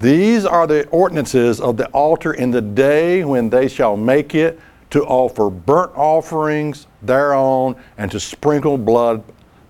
These 0.00 0.44
are 0.44 0.66
the 0.66 0.86
ordinances 0.88 1.60
of 1.60 1.78
the 1.78 1.88
altar 1.88 2.34
in 2.34 2.50
the 2.50 2.60
day 2.60 3.24
when 3.24 3.48
they 3.48 3.68
shall 3.68 3.96
make 3.96 4.34
it 4.34 4.60
to 4.90 5.04
offer 5.04 5.50
burnt 5.50 5.92
offerings 5.94 6.86
thereon 7.02 7.76
and 7.96 8.10
to 8.10 8.18
sprinkle 8.18 8.78
blood 8.78 9.22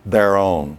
thereon. 0.07 0.79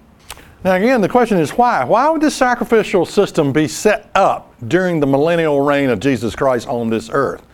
Now, 0.63 0.75
again, 0.75 0.99
the 1.01 1.09
question 1.09 1.37
is 1.37 1.51
why? 1.51 1.83
Why 1.85 2.09
would 2.09 2.21
this 2.21 2.35
sacrificial 2.35 3.05
system 3.05 3.53
be 3.53 3.67
set 3.67 4.09
up 4.13 4.53
during 4.67 4.99
the 4.99 5.07
millennial 5.07 5.61
reign 5.61 5.89
of 5.89 5.99
Jesus 5.99 6.35
Christ 6.35 6.67
on 6.67 6.89
this 6.89 7.09
earth? 7.13 7.45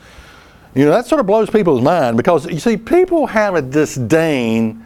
You 0.73 0.85
know, 0.85 0.91
that 0.91 1.05
sort 1.05 1.21
of 1.21 1.27
blows 1.27 1.49
people's 1.49 1.81
mind 1.81 2.17
because, 2.17 2.45
you 2.47 2.59
see, 2.59 2.77
people 2.77 3.27
have 3.27 3.55
a 3.55 3.61
disdain 3.61 4.85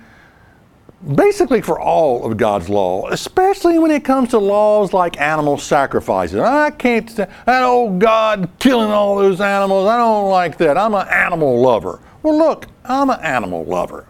basically 1.15 1.61
for 1.61 1.79
all 1.79 2.29
of 2.29 2.37
God's 2.37 2.69
law, 2.69 3.07
especially 3.09 3.79
when 3.79 3.91
it 3.91 4.03
comes 4.03 4.29
to 4.29 4.39
laws 4.39 4.93
like 4.93 5.19
animal 5.19 5.57
sacrifices. 5.57 6.39
I 6.39 6.71
can't 6.71 7.09
stand 7.09 7.31
that 7.45 7.63
old 7.63 7.99
God 7.99 8.49
killing 8.59 8.91
all 8.91 9.17
those 9.17 9.41
animals. 9.41 9.87
I 9.87 9.97
don't 9.97 10.29
like 10.29 10.57
that. 10.57 10.77
I'm 10.77 10.93
an 10.93 11.07
animal 11.07 11.61
lover. 11.61 11.99
Well, 12.21 12.37
look, 12.37 12.67
I'm 12.83 13.09
an 13.09 13.19
animal 13.21 13.63
lover. 13.63 14.07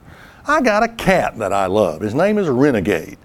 I 0.47 0.61
got 0.61 0.83
a 0.83 0.87
cat 0.87 1.37
that 1.37 1.53
I 1.53 1.67
love. 1.67 2.01
His 2.01 2.15
name 2.15 2.37
is 2.37 2.47
Renegade. 2.47 3.17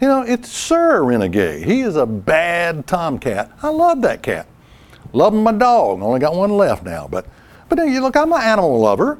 You 0.00 0.08
know, 0.08 0.22
it's 0.22 0.50
Sir 0.50 1.02
Renegade. 1.02 1.66
He 1.66 1.80
is 1.80 1.96
a 1.96 2.06
bad 2.06 2.86
tomcat. 2.86 3.50
I 3.62 3.68
love 3.68 4.02
that 4.02 4.22
cat. 4.22 4.46
Loving 5.12 5.42
my 5.42 5.52
dog. 5.52 6.00
Only 6.02 6.20
got 6.20 6.34
one 6.34 6.50
left 6.50 6.84
now, 6.84 7.08
but 7.10 7.26
but 7.68 7.78
you 7.86 8.00
look, 8.00 8.16
I'm 8.16 8.32
an 8.32 8.40
animal 8.40 8.80
lover. 8.80 9.18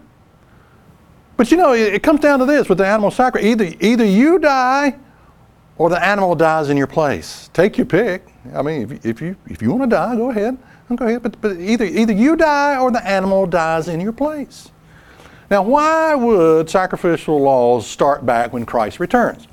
But 1.40 1.50
you 1.50 1.56
know, 1.56 1.72
it, 1.72 2.02
comes 2.02 2.20
down 2.20 2.38
to 2.40 2.44
this 2.44 2.68
with 2.68 2.76
the 2.76 2.86
animal 2.86 3.10
sacrifice. 3.10 3.48
Either, 3.48 3.72
either 3.80 4.04
you 4.04 4.38
die 4.38 4.94
or 5.78 5.88
the 5.88 6.04
animal 6.04 6.34
dies 6.34 6.68
in 6.68 6.76
your 6.76 6.86
place. 6.86 7.48
Take 7.54 7.78
your 7.78 7.86
pick. 7.86 8.26
I 8.52 8.60
mean, 8.60 8.82
if, 8.82 9.06
if 9.06 9.22
you, 9.22 9.34
if 9.46 9.62
you 9.62 9.70
want 9.70 9.84
to 9.84 9.96
die, 9.96 10.16
go 10.16 10.28
ahead. 10.28 10.58
Go 10.94 11.06
ahead. 11.06 11.22
But, 11.22 11.40
but 11.40 11.56
either, 11.56 11.86
either 11.86 12.12
you 12.12 12.36
die 12.36 12.76
or 12.76 12.90
the 12.90 13.02
animal 13.08 13.46
dies 13.46 13.88
in 13.88 14.02
your 14.02 14.12
place. 14.12 14.70
Now, 15.50 15.62
why 15.62 16.14
would 16.14 16.68
sacrificial 16.68 17.40
laws 17.40 17.86
start 17.86 18.26
back 18.26 18.52
when 18.52 18.66
Christ 18.66 19.00
returns? 19.00 19.48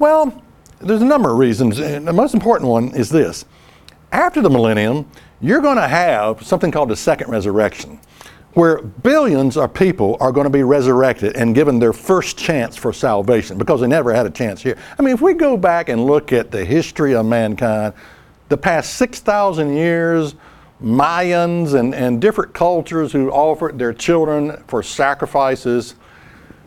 Well, 0.00 0.42
there's 0.80 1.02
a 1.02 1.06
number 1.06 1.30
of 1.30 1.38
reasons. 1.38 1.78
And 1.78 2.04
the 2.04 2.12
most 2.12 2.34
important 2.34 2.68
one 2.68 2.96
is 2.96 3.10
this. 3.10 3.44
After 4.10 4.42
the 4.42 4.50
millennium, 4.50 5.08
you're 5.40 5.60
going 5.60 5.76
to 5.76 5.86
have 5.86 6.44
something 6.44 6.72
called 6.72 6.88
the 6.88 6.96
second 6.96 7.30
resurrection 7.30 8.00
where 8.54 8.82
billions 8.82 9.56
of 9.56 9.72
people 9.72 10.16
are 10.20 10.30
going 10.30 10.44
to 10.44 10.50
be 10.50 10.62
resurrected 10.62 11.36
and 11.36 11.54
given 11.54 11.78
their 11.78 11.92
first 11.92 12.36
chance 12.36 12.76
for 12.76 12.92
salvation 12.92 13.56
because 13.56 13.80
they 13.80 13.86
never 13.86 14.12
had 14.12 14.26
a 14.26 14.30
chance 14.30 14.62
here. 14.62 14.76
I 14.98 15.02
mean, 15.02 15.14
if 15.14 15.22
we 15.22 15.34
go 15.34 15.56
back 15.56 15.88
and 15.88 16.04
look 16.04 16.32
at 16.32 16.50
the 16.50 16.64
history 16.64 17.14
of 17.14 17.24
mankind, 17.24 17.94
the 18.48 18.58
past 18.58 18.94
6,000 18.94 19.74
years, 19.74 20.34
Mayans 20.82 21.78
and, 21.78 21.94
and 21.94 22.20
different 22.20 22.52
cultures 22.52 23.12
who 23.12 23.30
offered 23.30 23.78
their 23.78 23.94
children 23.94 24.62
for 24.66 24.82
sacrifices, 24.82 25.94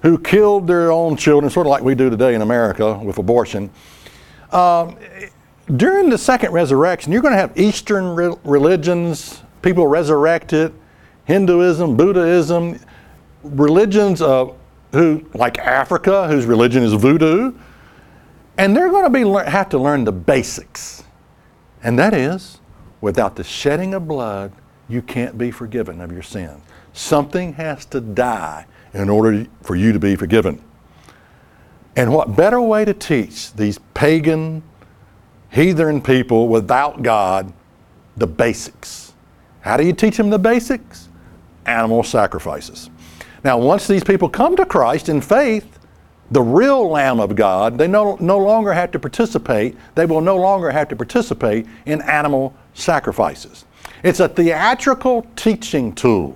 who 0.02 0.18
killed 0.18 0.68
their 0.68 0.92
own 0.92 1.18
children, 1.18 1.52
sort 1.52 1.68
of 1.68 1.72
like 1.72 1.84
we 1.84 1.94
do 1.94 2.10
today 2.10 2.34
in 2.34 2.42
America 2.42 2.98
with 2.98 3.18
abortion. 3.20 3.70
Um, 4.52 4.98
during 5.76 6.10
the 6.10 6.18
second 6.18 6.52
resurrection, 6.52 7.12
you're 7.12 7.22
going 7.22 7.34
to 7.34 7.40
have 7.40 7.58
Eastern 7.58 8.16
re- 8.16 8.36
religions, 8.44 9.44
people 9.62 9.86
resurrected 9.86 10.74
Hinduism, 11.26 11.98
Buddhism, 11.98 12.80
religions 13.44 14.22
of 14.22 14.56
who, 14.92 15.26
like 15.34 15.58
Africa, 15.58 16.28
whose 16.28 16.46
religion 16.46 16.84
is 16.84 16.94
voodoo, 16.94 17.54
and 18.58 18.76
they're 18.76 18.90
going 18.90 19.04
to 19.04 19.10
be 19.10 19.50
have 19.50 19.70
to 19.70 19.78
learn 19.78 20.04
the 20.04 20.12
basics, 20.12 21.04
and 21.84 22.00
that 22.00 22.14
is, 22.14 22.60
without 23.02 23.36
the 23.36 23.44
shedding 23.44 23.94
of 23.94 24.08
blood, 24.08 24.54
you 24.88 25.02
can't 25.02 25.38
be 25.38 25.52
forgiven 25.52 26.00
of 26.00 26.12
your 26.12 26.22
sins. 26.22 26.62
Something 26.94 27.54
has 27.54 27.86
to 27.88 28.00
die 28.00 28.66
in 28.94 29.10
order 29.10 29.46
for 29.62 29.76
you 29.76 29.92
to 29.92 30.00
be 30.00 30.16
forgiven. 30.16 30.62
And 31.98 32.14
what 32.14 32.36
better 32.36 32.62
way 32.62 32.86
to 32.86 32.94
teach 32.94 33.54
these 33.54 33.80
pagan, 33.94 34.64
heathen 35.50 36.02
people 36.02 36.48
without 36.48 37.02
God 37.02 37.52
the 38.16 38.28
basics? 38.28 39.14
How 39.62 39.76
do 39.76 39.86
you 39.86 39.94
teach 39.94 40.18
them 40.18 40.30
the 40.30 40.40
basics? 40.40 41.10
Animal 41.66 42.04
sacrifices. 42.04 42.90
Now, 43.44 43.58
once 43.58 43.88
these 43.88 44.04
people 44.04 44.30
come 44.30 44.56
to 44.56 44.66
Christ 44.66 45.10
in 45.10 45.22
faith, 45.22 45.80
the 46.32 46.42
real 46.42 46.90
Lamb 46.90 47.20
of 47.20 47.36
God, 47.36 47.78
they 47.78 47.88
no, 47.88 48.18
no 48.20 48.40
longer 48.40 48.74
have 48.74 48.92
to 48.92 49.00
participate, 49.00 49.78
they 49.94 50.06
will 50.06 50.22
no 50.22 50.36
longer 50.36 50.72
have 50.72 50.88
to 50.90 50.96
participate 50.96 51.68
in 51.86 52.02
animal 52.02 52.56
sacrifices. 52.74 53.66
It's 54.04 54.20
a 54.20 54.28
theatrical 54.28 55.28
teaching 55.36 55.94
tool 55.94 56.36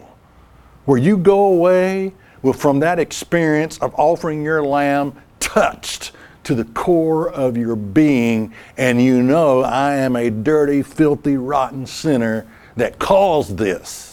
where 0.85 0.97
you 0.97 1.17
go 1.17 1.45
away 1.45 2.13
from 2.55 2.79
that 2.79 2.99
experience 2.99 3.77
of 3.79 3.93
offering 3.95 4.43
your 4.43 4.63
lamb 4.63 5.13
touched 5.39 6.11
to 6.43 6.55
the 6.55 6.65
core 6.65 7.29
of 7.29 7.57
your 7.57 7.75
being, 7.75 8.53
and 8.77 9.01
you 9.01 9.21
know, 9.21 9.61
I 9.61 9.95
am 9.95 10.15
a 10.15 10.29
dirty, 10.29 10.81
filthy, 10.81 11.37
rotten 11.37 11.85
sinner 11.85 12.47
that 12.75 12.97
caused 12.97 13.57
this. 13.57 14.08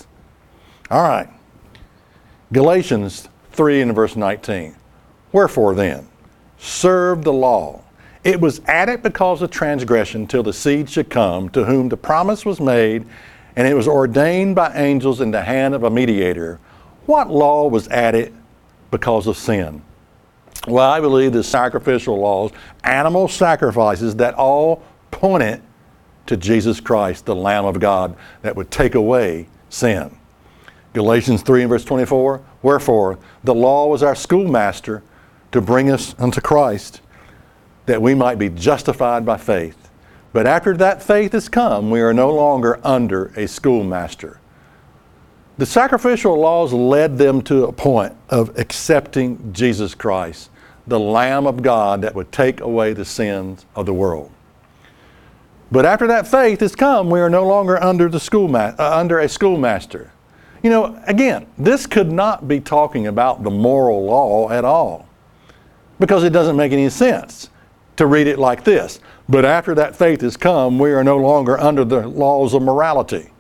All 0.91 1.03
right. 1.03 1.29
Galatians 2.53 3.29
3 3.53 3.83
and 3.83 3.95
verse 3.95 4.15
19. 4.15 4.77
Wherefore 5.33 5.75
then, 5.75 6.09
serve 6.59 7.25
the 7.25 7.33
law. 7.33 7.83
It 8.23 8.41
was 8.41 8.61
added 8.67 9.03
because 9.03 9.43
of 9.43 9.51
transgression 9.51 10.27
till 10.27 10.43
the 10.43 10.53
seed 10.53 10.89
should 10.89 11.11
come, 11.11 11.49
to 11.51 11.65
whom 11.65 11.89
the 11.89 11.97
promise 11.97 12.45
was 12.45 12.61
made, 12.61 13.05
and 13.57 13.67
it 13.67 13.75
was 13.75 13.89
ordained 13.89 14.55
by 14.55 14.73
angels 14.75 15.21
in 15.21 15.31
the 15.31 15.43
hand 15.43 15.75
of 15.75 15.83
a 15.85 15.91
mediator. 15.91 16.61
What 17.07 17.31
law 17.31 17.69
was 17.69 17.89
added 17.89 18.35
because 18.91 19.27
of 19.27 19.37
sin? 19.37 19.83
Well, 20.67 20.91
I 20.91 21.01
believe 21.01 21.33
the 21.33 21.45
sacrificial 21.45 22.19
laws, 22.19 22.51
animal 22.83 23.29
sacrifices 23.29 24.17
that 24.17 24.35
all 24.35 24.83
pointed 25.11 25.63
to 26.27 26.37
Jesus 26.37 26.81
Christ, 26.81 27.27
the 27.27 27.37
Lamb 27.37 27.65
of 27.65 27.79
God, 27.79 28.17
that 28.43 28.57
would 28.57 28.71
take 28.71 28.95
away 28.97 29.47
sin. 29.69 30.17
Galatians 30.97 31.43
3 31.43 31.61
and 31.61 31.69
verse 31.69 31.85
24 31.85 32.41
Wherefore, 32.63 33.19
the 33.45 33.55
law 33.55 33.87
was 33.87 34.03
our 34.03 34.15
schoolmaster 34.15 35.03
to 35.53 35.61
bring 35.61 35.91
us 35.91 36.15
unto 36.19 36.41
Christ, 36.41 37.03
that 37.85 38.01
we 38.01 38.15
might 38.15 38.39
be 38.39 38.49
justified 38.49 39.27
by 39.27 39.37
faith. 39.37 39.91
But 40.33 40.47
after 40.47 40.75
that 40.79 41.03
faith 41.03 41.33
has 41.33 41.51
come, 41.51 41.91
we 41.91 42.01
are 42.01 42.15
no 42.15 42.33
longer 42.33 42.81
under 42.83 43.27
a 43.37 43.47
schoolmaster. 43.47 44.41
The 45.59 45.67
sacrificial 45.67 46.41
laws 46.41 46.73
led 46.73 47.19
them 47.19 47.43
to 47.43 47.67
a 47.67 47.73
point 47.73 48.17
of 48.31 48.59
accepting 48.59 49.53
Jesus 49.53 49.95
Christ, 49.95 50.49
the 50.87 50.99
Lamb 50.99 51.47
of 51.47 51.61
God 51.61 52.01
that 52.01 52.15
would 52.15 52.33
take 52.33 52.63
away 52.63 52.95
the 52.95 53.05
sins 53.05 53.67
of 53.75 53.85
the 53.85 53.93
world. 53.93 54.33
But 55.71 55.85
after 55.85 56.07
that 56.07 56.27
faith 56.27 56.61
has 56.61 56.75
come, 56.75 57.11
we 57.11 57.21
are 57.21 57.29
no 57.29 57.47
longer 57.47 57.83
under, 57.83 58.09
the 58.09 58.17
schoolma- 58.17 58.79
uh, 58.79 58.97
under 58.99 59.19
a 59.19 59.29
schoolmaster. 59.29 60.13
You 60.67 60.71
know, 60.71 61.01
again, 61.07 61.47
this 61.57 61.87
could 61.87 62.11
not 62.11 62.49
be 62.49 62.59
talking 62.59 63.07
about 63.07 63.45
the 63.45 63.51
moral 63.53 64.05
law 64.05 64.51
at 64.51 64.65
all 64.65 65.07
because 66.01 66.25
it 66.25 66.31
doesn't 66.31 66.57
make 66.57 66.73
any 66.73 66.91
sense 66.91 67.51
to 67.95 68.07
read 68.07 68.27
it 68.27 68.37
like 68.37 68.65
this. 68.65 68.99
But 69.29 69.45
after 69.45 69.77
that 69.77 69.95
faith 69.95 70.23
has 70.23 70.37
come, 70.37 70.77
we 70.81 70.91
are 70.91 71.05
no 71.05 71.19
longer 71.19 71.57
under 71.57 71.85
the 71.85 72.09
laws 72.09 72.53
of 72.53 72.63
morality. 72.63 73.31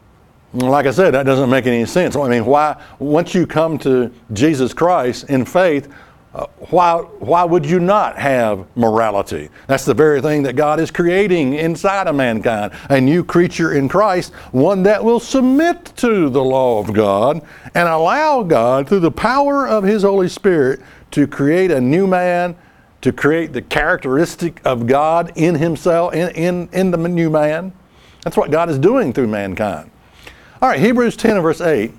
Like 0.52 0.86
I 0.86 0.92
said, 0.92 1.14
that 1.14 1.24
doesn't 1.24 1.50
make 1.50 1.66
any 1.66 1.84
sense. 1.84 2.14
I 2.14 2.28
mean, 2.28 2.44
why, 2.46 2.80
once 3.00 3.34
you 3.34 3.44
come 3.44 3.76
to 3.78 4.12
Jesus 4.32 4.72
Christ 4.72 5.28
in 5.28 5.44
faith, 5.44 5.92
uh, 6.36 6.46
why, 6.68 6.98
why 7.18 7.44
would 7.44 7.64
you 7.64 7.80
not 7.80 8.18
have 8.18 8.66
morality? 8.76 9.48
That's 9.68 9.86
the 9.86 9.94
very 9.94 10.20
thing 10.20 10.42
that 10.42 10.54
God 10.54 10.78
is 10.78 10.90
creating 10.90 11.54
inside 11.54 12.08
of 12.08 12.14
mankind 12.14 12.74
a 12.90 13.00
new 13.00 13.24
creature 13.24 13.72
in 13.72 13.88
Christ, 13.88 14.34
one 14.52 14.82
that 14.82 15.02
will 15.02 15.18
submit 15.18 15.96
to 15.96 16.28
the 16.28 16.44
law 16.44 16.78
of 16.78 16.92
God 16.92 17.40
and 17.74 17.88
allow 17.88 18.42
God, 18.42 18.86
through 18.86 19.00
the 19.00 19.10
power 19.10 19.66
of 19.66 19.82
His 19.82 20.02
Holy 20.02 20.28
Spirit, 20.28 20.80
to 21.12 21.26
create 21.26 21.70
a 21.70 21.80
new 21.80 22.06
man, 22.06 22.54
to 23.00 23.12
create 23.12 23.54
the 23.54 23.62
characteristic 23.62 24.60
of 24.66 24.86
God 24.86 25.32
in 25.36 25.54
Himself, 25.54 26.12
in, 26.12 26.28
in, 26.34 26.68
in 26.74 26.90
the 26.90 26.98
new 26.98 27.30
man. 27.30 27.72
That's 28.24 28.36
what 28.36 28.50
God 28.50 28.68
is 28.68 28.78
doing 28.78 29.14
through 29.14 29.28
mankind. 29.28 29.90
All 30.60 30.68
right, 30.68 30.80
Hebrews 30.80 31.16
10 31.16 31.36
and 31.36 31.42
verse 31.42 31.62
8 31.62 31.92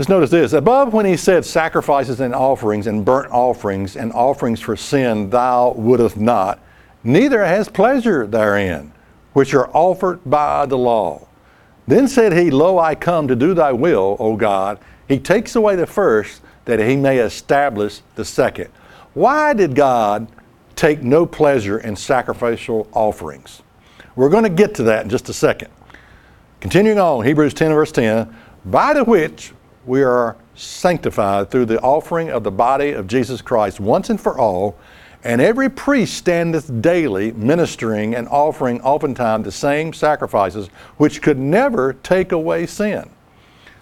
Let's 0.00 0.08
notice 0.08 0.30
this. 0.30 0.54
Above, 0.54 0.94
when 0.94 1.04
he 1.04 1.14
said 1.14 1.44
sacrifices 1.44 2.20
and 2.20 2.34
offerings 2.34 2.86
and 2.86 3.04
burnt 3.04 3.30
offerings 3.30 3.96
and 3.96 4.14
offerings 4.14 4.58
for 4.58 4.74
sin, 4.74 5.28
thou 5.28 5.72
wouldest 5.72 6.16
not, 6.16 6.58
neither 7.04 7.44
has 7.44 7.68
pleasure 7.68 8.26
therein, 8.26 8.94
which 9.34 9.52
are 9.52 9.68
offered 9.76 10.20
by 10.24 10.64
the 10.64 10.78
law. 10.78 11.28
Then 11.86 12.08
said 12.08 12.32
he, 12.32 12.50
Lo, 12.50 12.78
I 12.78 12.94
come 12.94 13.28
to 13.28 13.36
do 13.36 13.52
thy 13.52 13.72
will, 13.72 14.16
O 14.18 14.36
God. 14.36 14.78
He 15.06 15.18
takes 15.18 15.54
away 15.54 15.76
the 15.76 15.86
first, 15.86 16.40
that 16.64 16.78
he 16.78 16.96
may 16.96 17.18
establish 17.18 18.00
the 18.14 18.24
second. 18.24 18.70
Why 19.12 19.52
did 19.52 19.74
God 19.74 20.28
take 20.76 21.02
no 21.02 21.26
pleasure 21.26 21.78
in 21.78 21.94
sacrificial 21.94 22.88
offerings? 22.92 23.60
We're 24.16 24.30
going 24.30 24.44
to 24.44 24.48
get 24.48 24.74
to 24.76 24.82
that 24.84 25.04
in 25.04 25.10
just 25.10 25.28
a 25.28 25.34
second. 25.34 25.68
Continuing 26.60 26.98
on, 26.98 27.22
Hebrews 27.22 27.52
10, 27.52 27.74
verse 27.74 27.92
10, 27.92 28.34
by 28.64 28.94
the 28.94 29.04
which 29.04 29.52
we 29.86 30.02
are 30.02 30.36
sanctified 30.54 31.50
through 31.50 31.64
the 31.64 31.80
offering 31.80 32.30
of 32.30 32.44
the 32.44 32.50
body 32.50 32.92
of 32.92 33.06
Jesus 33.06 33.40
Christ 33.40 33.80
once 33.80 34.10
and 34.10 34.20
for 34.20 34.38
all. 34.38 34.76
And 35.22 35.40
every 35.40 35.68
priest 35.68 36.14
standeth 36.14 36.80
daily 36.80 37.32
ministering 37.32 38.14
and 38.14 38.28
offering 38.28 38.80
oftentimes 38.80 39.44
the 39.44 39.52
same 39.52 39.92
sacrifices 39.92 40.68
which 40.96 41.20
could 41.20 41.38
never 41.38 41.94
take 41.94 42.32
away 42.32 42.66
sin. 42.66 43.10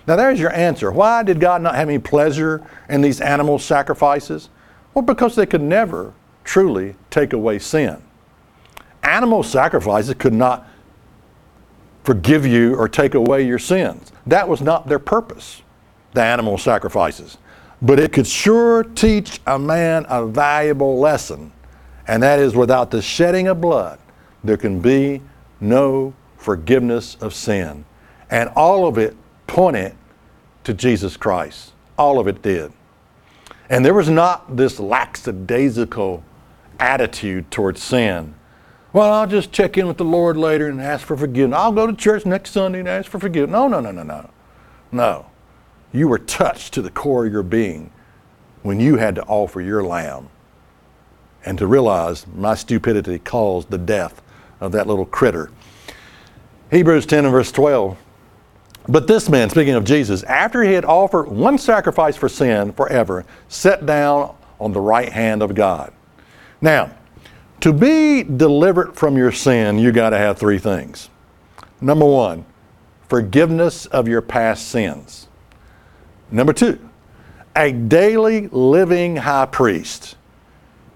Now 0.07 0.17
there's 0.17 0.41
your 0.41 0.53
answer. 0.53 0.91
Why 0.91 1.23
did 1.23 1.39
God 1.39 1.63
not 1.63 1.75
have 1.75 1.89
any 1.89 1.99
pleasure 1.99 2.67
in 2.89 3.03
these 3.03 3.21
animal 3.21 3.59
sacrifices? 3.59 4.49
Well, 4.95 5.03
because 5.03 5.37
they 5.37 5.47
could 5.47 5.63
never 5.63 6.13
truly 6.45 6.97
take 7.11 7.33
away 7.33 7.59
sin. 7.59 8.03
Animal 9.03 9.43
sacrifices 9.43 10.15
could 10.15 10.33
not 10.33 10.67
forgive 12.05 12.47
you 12.47 12.75
or 12.75 12.89
take 12.89 13.15
away 13.15 13.47
your 13.47 13.59
sins. 13.59 14.13
That 14.27 14.49
was 14.49 14.61
not 14.61 14.89
their 14.89 14.99
purpose 14.99 15.63
the 16.13 16.23
animal 16.23 16.59
sacrifices. 16.59 17.39
But 17.81 18.01
it 18.01 18.13
could 18.13 18.27
sure 18.27 18.83
teach 18.83 19.41
a 19.47 19.59
man 19.59 20.05
a 20.09 20.27
valuable 20.27 20.99
lesson, 20.99 21.53
and 22.07 22.23
that 22.23 22.39
is 22.39 22.55
without 22.55 22.91
the 22.91 23.01
shedding 23.01 23.47
of 23.49 23.61
blood, 23.61 23.99
there 24.43 24.57
can 24.57 24.81
be 24.81 25.23
no 25.61 26.15
forgiveness 26.37 27.17
of 27.21 27.35
sin. 27.35 27.85
And 28.31 28.49
all 28.51 28.87
of 28.87 28.99
it 28.99 29.17
pointed 29.47 29.95
to 30.65 30.75
Jesus 30.75 31.17
Christ. 31.17 31.73
All 31.97 32.19
of 32.19 32.29
it 32.29 32.43
did. 32.43 32.73
And 33.71 33.85
there 33.85 33.95
was 33.95 34.09
not 34.09 34.57
this 34.57 34.81
lackadaisical 34.81 36.23
attitude 36.79 37.51
towards 37.51 37.83
sin. 37.83 38.35
Well, 38.93 39.13
I'll 39.13 39.27
just 39.27 39.53
check 39.53 39.77
in 39.77 39.87
with 39.87 39.99
the 39.99 40.05
Lord 40.05 40.37
later 40.37 40.69
and 40.69 40.81
ask 40.81 41.07
for 41.07 41.17
forgiveness. 41.17 41.59
I'll 41.59 41.73
go 41.73 41.87
to 41.87 41.93
church 41.93 42.25
next 42.25 42.53
Sunday 42.53 42.81
and 42.81 42.89
ask 42.89 43.11
for 43.11 43.19
forgiveness. 43.19 43.53
No, 43.53 43.69
no, 43.69 43.81
no, 43.81 43.91
no, 43.91 44.03
no. 44.03 44.31
No. 44.91 45.27
You 45.93 46.09
were 46.09 46.19
touched 46.19 46.75
to 46.75 46.83
the 46.83 46.91
core 46.91 47.27
of 47.27 47.33
your 47.33 47.43
being 47.43 47.91
when 48.63 48.81
you 48.81 48.97
had 48.97 49.15
to 49.15 49.25
offer 49.25 49.61
your 49.61 49.83
lamb 49.83 50.29
and 51.45 51.57
to 51.59 51.67
realize 51.67 52.27
my 52.27 52.55
stupidity 52.55 53.19
caused 53.19 53.71
the 53.71 53.79
death 53.79 54.21
of 54.61 54.73
that 54.73 54.87
little 54.87 55.07
critter. 55.07 55.51
Hebrews 56.71 57.07
10 57.07 57.25
and 57.25 57.33
verse 57.33 57.51
12. 57.53 57.97
But 58.89 59.07
this 59.07 59.29
man, 59.29 59.51
speaking 59.51 59.75
of 59.75 59.85
Jesus, 59.85 60.23
after 60.25 60.63
he 60.63 60.73
had 60.73 60.85
offered 60.85 61.29
one 61.29 61.59
sacrifice 61.59 62.17
for 62.17 62.29
sin 62.29 62.73
forever, 62.73 63.25
sat 63.49 63.87
down 63.87 64.35
on 64.59 64.73
the 64.73 64.81
right 64.81 65.11
hand 65.11 65.43
of 65.43 65.55
God. 65.55 65.93
Now, 66.61 66.91
to 67.61 67.73
be 67.73 68.23
delivered 68.23 68.95
from 68.95 69.17
your 69.17 69.33
sin, 69.33 69.79
you 69.79 69.93
got 69.93 70.11
to 70.11 70.19
have 70.19 70.39
three 70.39 70.59
things. 70.59 71.11
Number 71.81 72.07
one, 72.07 72.45
forgiveness 73.09 73.87
of 73.87 74.09
your 74.09 74.23
past 74.23 74.69
sins. 74.69 75.28
Number 76.31 76.53
two, 76.53 76.79
a 77.57 77.73
daily 77.73 78.49
living 78.49 79.17
high 79.17 79.47
priest. 79.47 80.17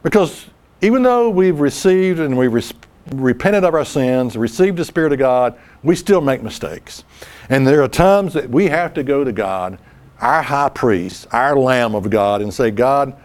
Because 0.02 0.46
even 0.80 1.02
though 1.02 1.30
we've 1.30 1.60
received 1.60 2.20
and 2.20 2.36
we've 2.36 2.52
res- 2.52 2.74
repented 3.14 3.64
of 3.64 3.74
our 3.74 3.84
sins, 3.84 4.36
received 4.36 4.76
the 4.76 4.84
Spirit 4.84 5.12
of 5.12 5.18
God, 5.18 5.58
we 5.82 5.96
still 5.96 6.20
make 6.20 6.42
mistakes. 6.42 7.04
And 7.48 7.66
there 7.66 7.82
are 7.82 7.88
times 7.88 8.34
that 8.34 8.50
we 8.50 8.66
have 8.66 8.94
to 8.94 9.02
go 9.02 9.24
to 9.24 9.32
God, 9.32 9.78
our 10.20 10.42
high 10.42 10.68
priest, 10.68 11.26
our 11.32 11.56
Lamb 11.56 11.94
of 11.94 12.10
God, 12.10 12.42
and 12.42 12.52
say, 12.52 12.70
God, 12.70 13.16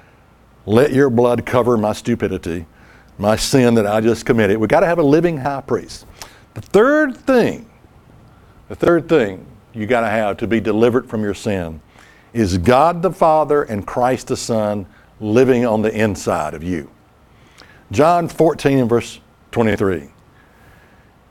let 0.65 0.93
your 0.93 1.09
blood 1.09 1.45
cover 1.45 1.77
my 1.77 1.93
stupidity, 1.93 2.65
my 3.17 3.35
sin 3.35 3.73
that 3.75 3.87
I 3.87 4.01
just 4.01 4.25
committed. 4.25 4.57
We've 4.57 4.69
got 4.69 4.81
to 4.81 4.87
have 4.87 4.99
a 4.99 5.03
living 5.03 5.37
high 5.37 5.61
priest. 5.61 6.05
The 6.53 6.61
third 6.61 7.15
thing, 7.15 7.69
the 8.67 8.75
third 8.75 9.07
thing 9.07 9.45
you 9.73 9.85
got 9.85 10.01
to 10.01 10.09
have 10.09 10.37
to 10.37 10.47
be 10.47 10.59
delivered 10.59 11.07
from 11.09 11.21
your 11.21 11.33
sin 11.33 11.81
is 12.33 12.57
God 12.57 13.01
the 13.01 13.11
Father 13.11 13.63
and 13.63 13.85
Christ 13.85 14.27
the 14.27 14.37
Son 14.37 14.85
living 15.19 15.65
on 15.65 15.81
the 15.81 15.91
inside 15.91 16.53
of 16.53 16.63
you. 16.63 16.89
John 17.91 18.27
14 18.27 18.79
and 18.79 18.89
verse 18.89 19.19
23. 19.51 20.09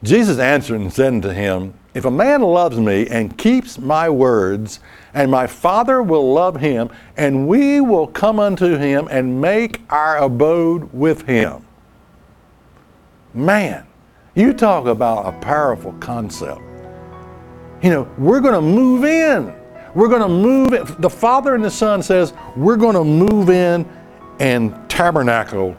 Jesus 0.03 0.39
answered 0.39 0.81
and 0.81 0.93
said 0.93 1.15
unto 1.15 1.31
him, 1.31 1.75
If 1.95 2.05
a 2.05 2.11
man 2.11 2.43
loves 2.43 2.79
me 2.79 3.07
and 3.09 3.37
keeps 3.37 3.79
my 3.79 4.09
words, 4.09 4.81
and 5.15 5.31
my 5.31 5.47
Father 5.47 6.03
will 6.03 6.33
love 6.33 6.57
him, 6.57 6.91
and 7.17 7.49
we 7.49 7.81
will 7.81 8.07
come 8.07 8.39
unto 8.39 8.77
him 8.77 9.09
and 9.11 9.41
make 9.41 9.81
our 9.91 10.19
abode 10.19 10.93
with 10.93 11.27
him. 11.27 11.65
Man, 13.33 13.87
you 14.35 14.53
talk 14.53 14.87
about 14.87 15.27
a 15.27 15.39
powerful 15.41 15.93
concept. 15.95 16.61
You 17.83 17.91
know, 17.91 18.11
we're 18.19 18.41
going 18.41 18.55
to 18.55 18.61
move 18.61 19.05
in 19.05 19.55
we're 19.97 20.09
going 20.09 20.21
to 20.21 20.29
move 20.29 20.75
it. 20.75 21.01
The 21.01 21.09
Father 21.09 21.55
and 21.55 21.65
the 21.65 21.71
Son 21.71 22.03
says, 22.03 22.35
we're 22.55 22.77
going 22.77 22.95
to 22.95 23.03
move 23.03 23.49
in 23.49 23.89
and 24.39 24.91
tabernacle 24.91 25.75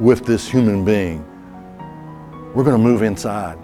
with 0.00 0.26
this 0.26 0.50
human 0.50 0.84
being. 0.84 1.24
We're 2.54 2.64
going 2.64 2.76
to 2.76 2.82
move 2.82 3.02
inside. 3.02 3.56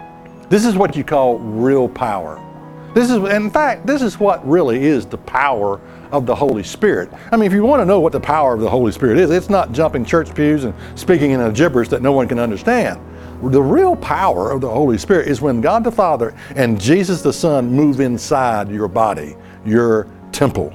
This 0.49 0.65
is 0.65 0.77
what 0.77 0.95
you 0.95 1.03
call 1.03 1.37
real 1.39 1.89
power. 1.89 2.41
This 2.93 3.11
is, 3.11 3.17
in 3.17 3.51
fact, 3.51 3.85
this 3.85 4.01
is 4.01 4.21
what 4.21 4.47
really 4.47 4.85
is 4.85 5.05
the 5.05 5.17
power 5.17 5.81
of 6.13 6.25
the 6.25 6.33
Holy 6.33 6.63
Spirit. 6.63 7.11
I 7.33 7.35
mean, 7.35 7.45
if 7.45 7.53
you 7.53 7.63
want 7.63 7.81
to 7.81 7.85
know 7.85 7.99
what 7.99 8.13
the 8.13 8.21
power 8.21 8.53
of 8.53 8.61
the 8.61 8.69
Holy 8.69 8.93
Spirit 8.93 9.17
is, 9.19 9.29
it's 9.29 9.49
not 9.49 9.73
jumping 9.73 10.05
church 10.05 10.33
pews 10.33 10.63
and 10.63 10.73
speaking 10.95 11.31
in 11.31 11.41
a 11.41 11.51
gibberish 11.51 11.89
that 11.89 12.01
no 12.01 12.13
one 12.13 12.29
can 12.29 12.39
understand. 12.39 13.01
The 13.41 13.61
real 13.61 13.95
power 13.95 14.51
of 14.51 14.59
the 14.59 14.69
Holy 14.69 14.97
Spirit 14.97 15.27
is 15.27 15.39
when 15.39 15.61
God 15.61 15.83
the 15.83 15.91
Father 15.91 16.35
and 16.55 16.79
Jesus 16.79 17.21
the 17.21 17.31
Son 17.31 17.71
move 17.71 18.01
inside 18.01 18.69
your 18.69 18.89
body 18.89 19.35
your 19.65 20.07
temple. 20.31 20.73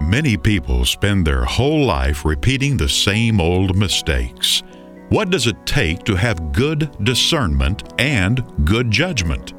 Many 0.00 0.36
people 0.36 0.84
spend 0.84 1.26
their 1.26 1.44
whole 1.44 1.84
life 1.84 2.24
repeating 2.24 2.76
the 2.76 2.88
same 2.88 3.40
old 3.40 3.76
mistakes. 3.76 4.62
What 5.10 5.30
does 5.30 5.48
it 5.48 5.66
take 5.66 6.04
to 6.04 6.14
have 6.14 6.52
good 6.52 6.96
discernment 7.04 7.82
and 7.98 8.44
good 8.64 8.92
judgment? 8.92 9.54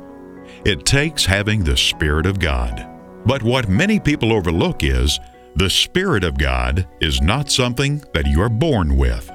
It 0.64 0.86
takes 0.86 1.26
having 1.26 1.62
the 1.62 1.76
Spirit 1.76 2.26
of 2.26 2.40
God. 2.40 2.88
But 3.26 3.44
what 3.44 3.68
many 3.68 4.00
people 4.00 4.32
overlook 4.32 4.82
is 4.82 5.20
the 5.58 5.70
Spirit 5.70 6.24
of 6.24 6.38
God 6.38 6.88
is 7.02 7.22
not 7.22 7.52
something 7.52 8.02
that 8.14 8.28
you 8.28 8.42
are 8.42 8.48
born 8.48 8.96
with. 8.96 9.30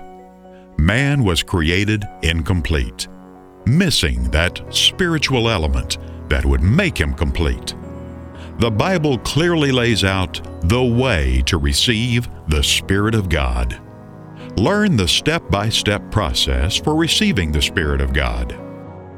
Man 0.78 1.22
was 1.22 1.42
created 1.42 2.02
incomplete, 2.22 3.08
missing 3.66 4.30
that 4.30 4.62
spiritual 4.74 5.50
element 5.50 5.98
that 6.30 6.46
would 6.46 6.62
make 6.62 6.98
him 6.98 7.12
complete. 7.12 7.74
The 8.58 8.70
Bible 8.70 9.18
clearly 9.18 9.70
lays 9.70 10.02
out 10.02 10.40
the 10.62 10.82
way 10.82 11.42
to 11.44 11.58
receive 11.58 12.26
the 12.48 12.62
Spirit 12.62 13.14
of 13.14 13.28
God. 13.28 13.78
Learn 14.56 14.96
the 14.96 15.08
step 15.08 15.48
by 15.50 15.68
step 15.68 16.10
process 16.10 16.76
for 16.76 16.94
receiving 16.94 17.52
the 17.52 17.62
Spirit 17.62 18.00
of 18.00 18.12
God. 18.12 18.58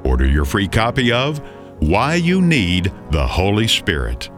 Order 0.05 0.27
your 0.27 0.45
free 0.45 0.69
copy 0.69 1.13
of 1.13 1.39
Why 1.81 2.17
You 2.17 2.43
Need 2.43 2.93
the 3.11 3.27
Holy 3.27 3.69
Spirit 3.69 4.31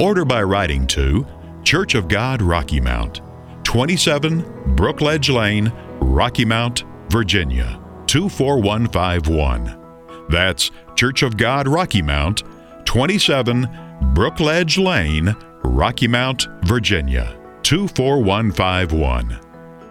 Order 0.00 0.24
by 0.24 0.42
writing 0.42 0.86
to 0.88 1.26
Church 1.62 1.94
of 1.94 2.08
God 2.08 2.40
Rocky 2.40 2.80
Mount, 2.80 3.20
27 3.64 4.42
Brookledge 4.74 5.30
Lane, 5.30 5.70
Rocky 6.00 6.46
Mount, 6.46 6.84
Virginia, 7.10 7.78
24151. 8.06 10.26
That's 10.30 10.70
Church 10.96 11.22
of 11.22 11.36
God 11.36 11.68
Rocky 11.68 12.00
Mount, 12.00 12.44
27 12.86 13.66
Brookledge 14.14 14.82
Lane, 14.82 15.36
Rocky 15.64 16.08
Mount, 16.08 16.48
Virginia, 16.62 17.36
24151. 17.62 19.49